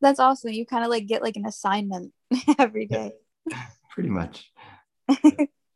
[0.01, 0.51] That's awesome.
[0.51, 2.14] You kind of like get like an assignment
[2.60, 3.14] every day.
[3.45, 4.51] Yeah, pretty much.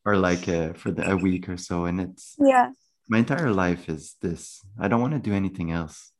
[0.05, 2.71] Or like uh, for the, a week or so and it's yeah.
[3.07, 4.59] my entire life is this.
[4.77, 6.11] I don't want to do anything else.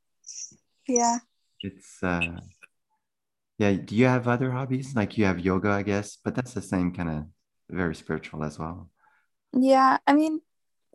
[0.88, 1.18] Yeah.
[1.60, 2.40] It's uh
[3.58, 4.96] yeah do you have other hobbies?
[4.96, 7.24] Like you have yoga i guess but that's the same kind of
[7.70, 8.90] very spiritual as well.
[9.52, 10.40] Yeah i mean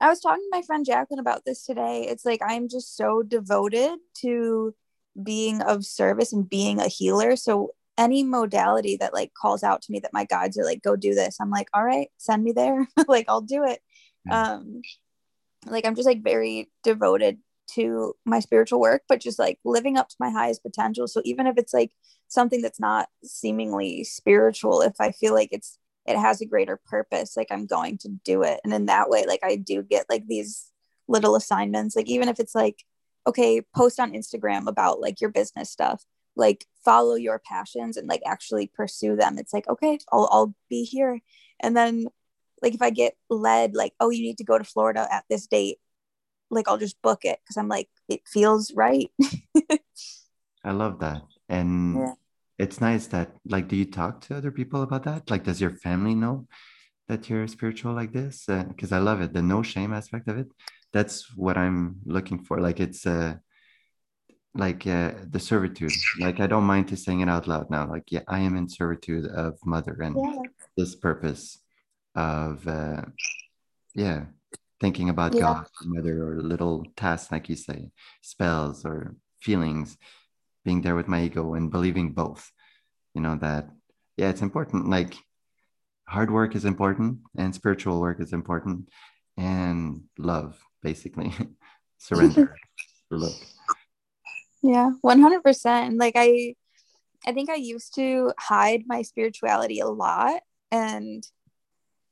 [0.01, 2.07] i was talking to my friend jacqueline about this today.
[2.09, 4.75] It's like i'm just so devoted to
[5.23, 7.35] being of service and being a healer.
[7.37, 10.95] So any modality that like calls out to me that my guides are like go
[10.95, 12.87] do this i'm like all right send me there.
[13.09, 13.81] Like i'll do it.
[14.31, 14.83] Um
[15.67, 17.39] like i'm just like very devoted
[17.75, 21.07] to my spiritual work but just like living up to my highest potential.
[21.09, 21.93] So even if it's like
[22.29, 25.79] something that's not seemingly spiritual if i feel like it's
[26.09, 29.25] it has a greater purpose like i'm going to do it and in that way
[29.27, 30.71] like i do get like these
[31.07, 32.85] little assignments like even if it's like
[33.27, 36.05] okay post on instagram about like your business stuff
[36.37, 40.85] like follow your passions and like actually pursue them it's like okay i'll, I'll be
[40.85, 41.21] here
[41.61, 42.07] and then
[42.63, 45.47] like if I get led like, oh, you need to go to Florida at this
[45.47, 45.79] date,
[46.51, 49.11] like I'll just book it because I'm like, it feels right.
[50.65, 51.23] I love that.
[51.49, 52.13] And yeah.
[52.59, 55.31] It's nice that like do you talk to other people about that?
[55.31, 56.47] Like does your family know
[57.09, 58.45] that you're spiritual like this?
[58.47, 59.33] Because uh, I love it.
[59.33, 60.49] The no shame aspect of it.
[60.93, 62.61] That's what I'm looking for.
[62.61, 63.37] Like it's uh
[64.55, 65.93] like uh, the servitude.
[66.19, 67.89] Like I don't mind to saying it out loud now.
[67.89, 70.43] Like yeah, I am in servitude of mother and yeah.
[70.77, 71.59] this purpose
[72.15, 73.03] of uh,
[73.95, 74.25] yeah
[74.81, 75.41] thinking about yeah.
[75.41, 77.91] god mother or little tasks like you say
[78.23, 79.97] spells or feelings
[80.69, 82.53] being there with my ego and believing both
[83.15, 83.65] you know that
[84.19, 84.91] yeah it's important.
[84.91, 85.15] Like
[86.07, 88.89] hard work is important and spiritual work is important
[89.37, 91.33] and love basically.
[91.99, 92.55] Surrender.
[93.11, 93.39] Look.
[94.63, 96.55] Yeah 100% like i
[97.27, 101.25] i think i used to hide my spirituality a lot and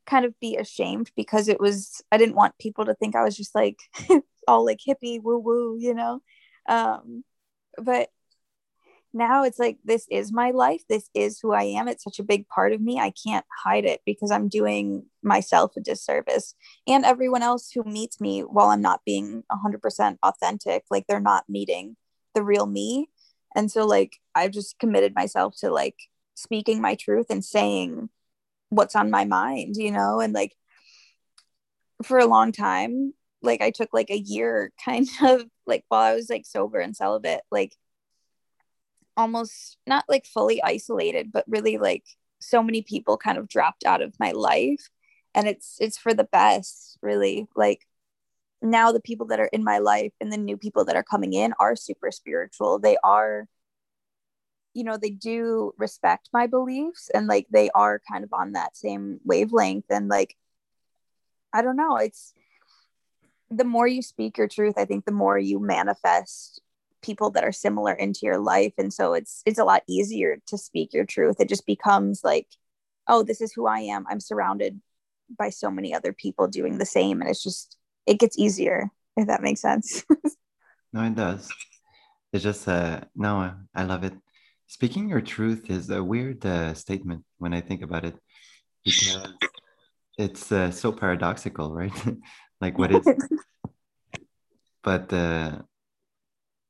[0.07, 3.37] kind of be ashamed because it was I didn't want people to think I was
[3.37, 3.79] just like
[4.49, 6.23] all like hippie woo woo, you know.
[6.69, 7.25] Um,
[7.77, 8.09] but
[9.17, 10.83] now it's like this is my life.
[10.89, 11.89] This is who I am.
[11.89, 13.01] It's such a big part of me.
[13.01, 16.55] I can't hide it because I'm doing myself a disservice
[16.87, 21.45] and everyone else who meets me while I'm not being 100% authentic, like they're not
[21.49, 21.97] meeting
[22.35, 23.09] the real me.
[23.55, 25.97] And so like I've just committed myself to like
[26.35, 28.11] speaking my truth and saying
[28.69, 30.53] what's on my mind, you know, and like
[32.05, 36.15] for a long time, like I took like a year kind of like while I
[36.15, 37.75] was like sober and celibate, like
[39.17, 42.05] almost not like fully isolated, but really like
[42.41, 44.89] so many people kind of dropped out of my life.
[45.35, 47.47] And it's it's for the best, really.
[47.57, 47.87] Like
[48.63, 51.33] now the people that are in my life and the new people that are coming
[51.35, 52.79] in are super spiritual.
[52.79, 53.49] They are
[54.77, 58.77] you know they do respect my beliefs and like they are kind of on that
[58.77, 60.37] same wavelength and like
[61.55, 62.35] i don't know it's
[63.51, 66.61] the more you speak your truth i think the more you manifest
[67.07, 68.75] people that are similar into your life.
[68.77, 71.37] And so it's it's a lot easier to speak your truth.
[71.41, 72.49] It just becomes like
[73.09, 74.05] oh this is who i am.
[74.11, 74.81] I'm surrounded
[75.39, 77.21] by so many other people doing the same.
[77.21, 77.77] And it's just
[78.07, 80.05] it gets easier if that makes sense.
[80.93, 81.53] No it does.
[82.33, 84.15] It's just uh no i love it.
[84.67, 88.17] Speaking your truth is a weird uh, statement when i think about it
[88.85, 89.29] because
[90.17, 91.99] it's uh, so paradoxical right?
[92.65, 93.07] Like what is
[94.83, 95.59] but uh,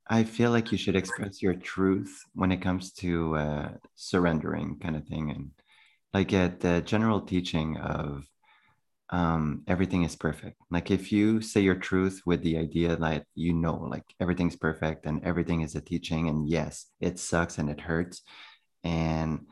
[0.08, 4.96] I feel like you should express your truth when it comes to uh, surrendering, kind
[4.96, 5.50] of thing, and
[6.14, 8.24] like at the general teaching of
[9.10, 10.56] um, everything is perfect.
[10.70, 15.06] Like if you say your truth with the idea that you know, like everything's perfect
[15.06, 18.22] and everything is a teaching, and yes, it sucks and it hurts,
[18.84, 19.46] and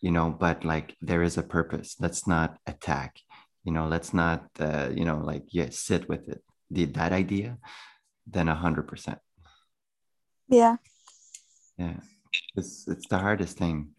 [0.00, 1.96] you know, but like there is a purpose.
[2.00, 3.16] Let's not attack.
[3.64, 6.42] You know, let's not, uh, you know, like yeah, sit with it.
[6.70, 7.58] The that idea,
[8.26, 9.18] then a hundred percent
[10.52, 10.76] yeah.
[11.78, 11.96] Yeah.
[12.54, 13.90] It's it's the hardest thing.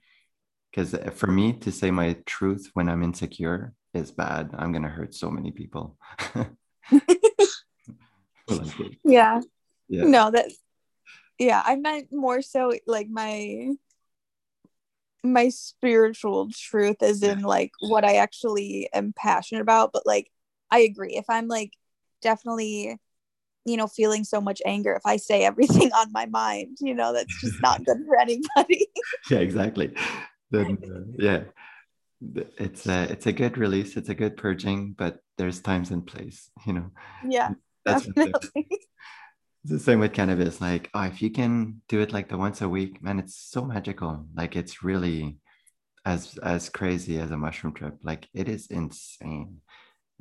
[0.72, 4.52] Because for me to say my truth when I'm insecure is bad.
[4.58, 5.98] I'm gonna hurt so many people.
[9.04, 9.42] yeah.
[9.90, 10.04] Yeah.
[10.06, 10.46] No, that
[11.40, 13.72] yeah, I meant more so like my
[15.24, 19.92] my spiritual truth is in like what I actually am passionate about.
[19.94, 20.30] But like
[20.70, 21.16] I agree.
[21.16, 21.72] If I'm like
[22.22, 22.98] definitely
[23.66, 27.14] you know feeling so much anger if i say everything on my mind you know
[27.14, 28.88] that's just not good for anybody.
[29.30, 29.94] Yeah exactly.
[30.52, 31.44] Then uh, yeah.
[32.58, 36.50] It's a it's a good release it's a good purging but there's times and place
[36.66, 36.92] you know.
[37.28, 37.52] Yeah
[37.86, 38.68] that's definitely.
[38.70, 38.88] it's
[39.66, 42.70] the same with cannabis like oh if you can do it like the once a
[42.70, 44.26] week man it's so magical.
[44.36, 45.38] Like it's really
[46.06, 49.62] as as crazy as a mushroom trip like it is insane.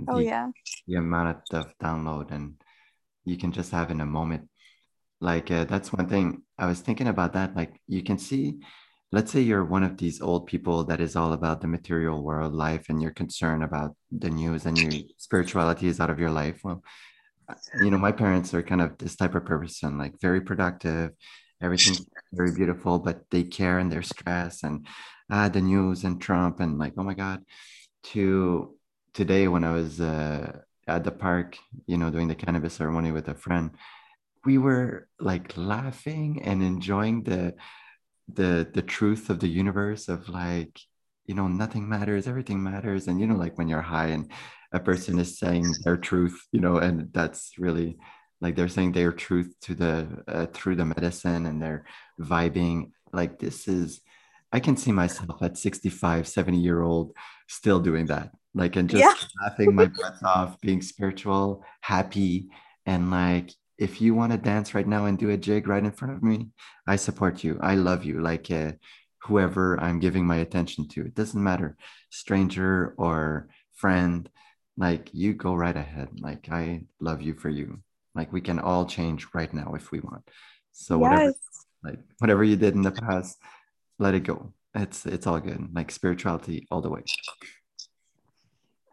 [0.09, 0.49] Oh the, yeah.
[0.89, 2.55] the amount of download and
[3.25, 4.49] you can just have in a moment.
[5.21, 6.43] Like uh, that's one thing.
[6.59, 8.61] I was thinking about that like you can see
[9.13, 12.55] let's say you're one of these old people that is all about the material world
[12.55, 16.61] life and you're concerned about the news and your spirituality is out of your life.
[16.65, 16.83] Well
[17.81, 21.11] you know my parents are kind of this type of person like very productive.
[21.61, 24.87] Everything's very beautiful but they care and they're stressed and
[25.31, 27.45] ah the news and trump and like oh my god.
[28.05, 28.75] To
[29.15, 33.29] today when i was uh, at the park, you know, doing the cannabis ceremony with
[33.29, 33.71] a friend,
[34.45, 37.55] we were like laughing and enjoying the
[38.33, 40.81] the the truth of the universe of like
[41.27, 43.09] you know nothing matters everything matters.
[43.09, 44.31] And you know like when you're high and
[44.73, 47.99] a person is saying their truth you know and that's really
[48.41, 51.85] like they're saying their truth to the uh, through the medicine and they're
[52.21, 54.01] vibing like this is
[54.53, 57.13] i can see myself at 65 70 year old
[57.47, 59.15] still doing that like and just yeah.
[59.43, 62.51] laughing my breath off, being spiritual, happy,
[62.87, 65.91] and like if you want to dance right now and do a jig right in
[65.91, 66.49] front of me,
[66.87, 67.59] I support you.
[67.61, 68.21] I love you.
[68.21, 68.73] Like uh,
[69.23, 71.77] whoever I'm giving my attention to, it doesn't matter,
[72.11, 74.29] stranger or friend.
[74.77, 76.09] Like you go right ahead.
[76.21, 77.81] Like I love you for you.
[78.15, 80.29] Like we can all change right now if we want.
[80.73, 81.11] So yes.
[81.11, 81.35] whatever,
[81.83, 83.39] like whatever you did in the past,
[83.99, 84.53] let it go.
[84.75, 85.69] It's it's all good.
[85.75, 87.03] Like spirituality all the way.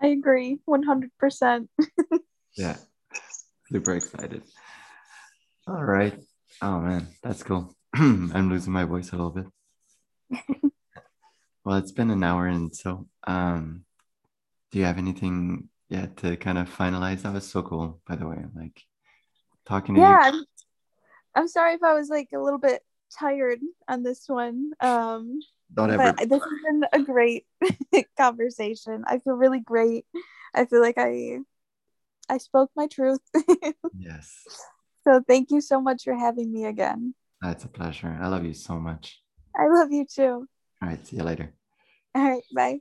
[0.02, 1.68] I agree 100%.
[2.58, 2.78] yeah.
[3.72, 4.44] Super excited.
[5.68, 6.18] All right.
[6.62, 7.76] Oh man, that's cool.
[7.94, 9.46] I'm losing my voice a little bit.
[11.64, 13.84] well, it's been an hour and so um
[14.72, 17.24] do you have anything yet to kind of finalize?
[17.24, 18.44] That was so cool, by the way.
[18.56, 18.84] Like
[19.68, 20.38] talking to yeah, you.
[20.40, 20.46] I'm,
[21.36, 22.82] I'm sorry if I was like a little bit
[23.18, 24.72] tired on this one.
[24.80, 25.40] Um
[25.74, 26.14] don't ever.
[26.14, 27.46] But this has been a great
[28.18, 29.04] conversation.
[29.08, 30.06] I feel really great.
[30.54, 31.40] I feel like I
[32.28, 33.22] I spoke my truth.
[33.98, 34.44] yes.
[35.08, 37.16] So thank you so much for having me again.
[37.44, 38.18] It's a pleasure.
[38.22, 39.22] I love you so much.
[39.56, 40.48] I love you too.
[40.82, 41.06] All right.
[41.08, 41.54] See you later.
[42.14, 42.44] All right.
[42.54, 42.80] Bye.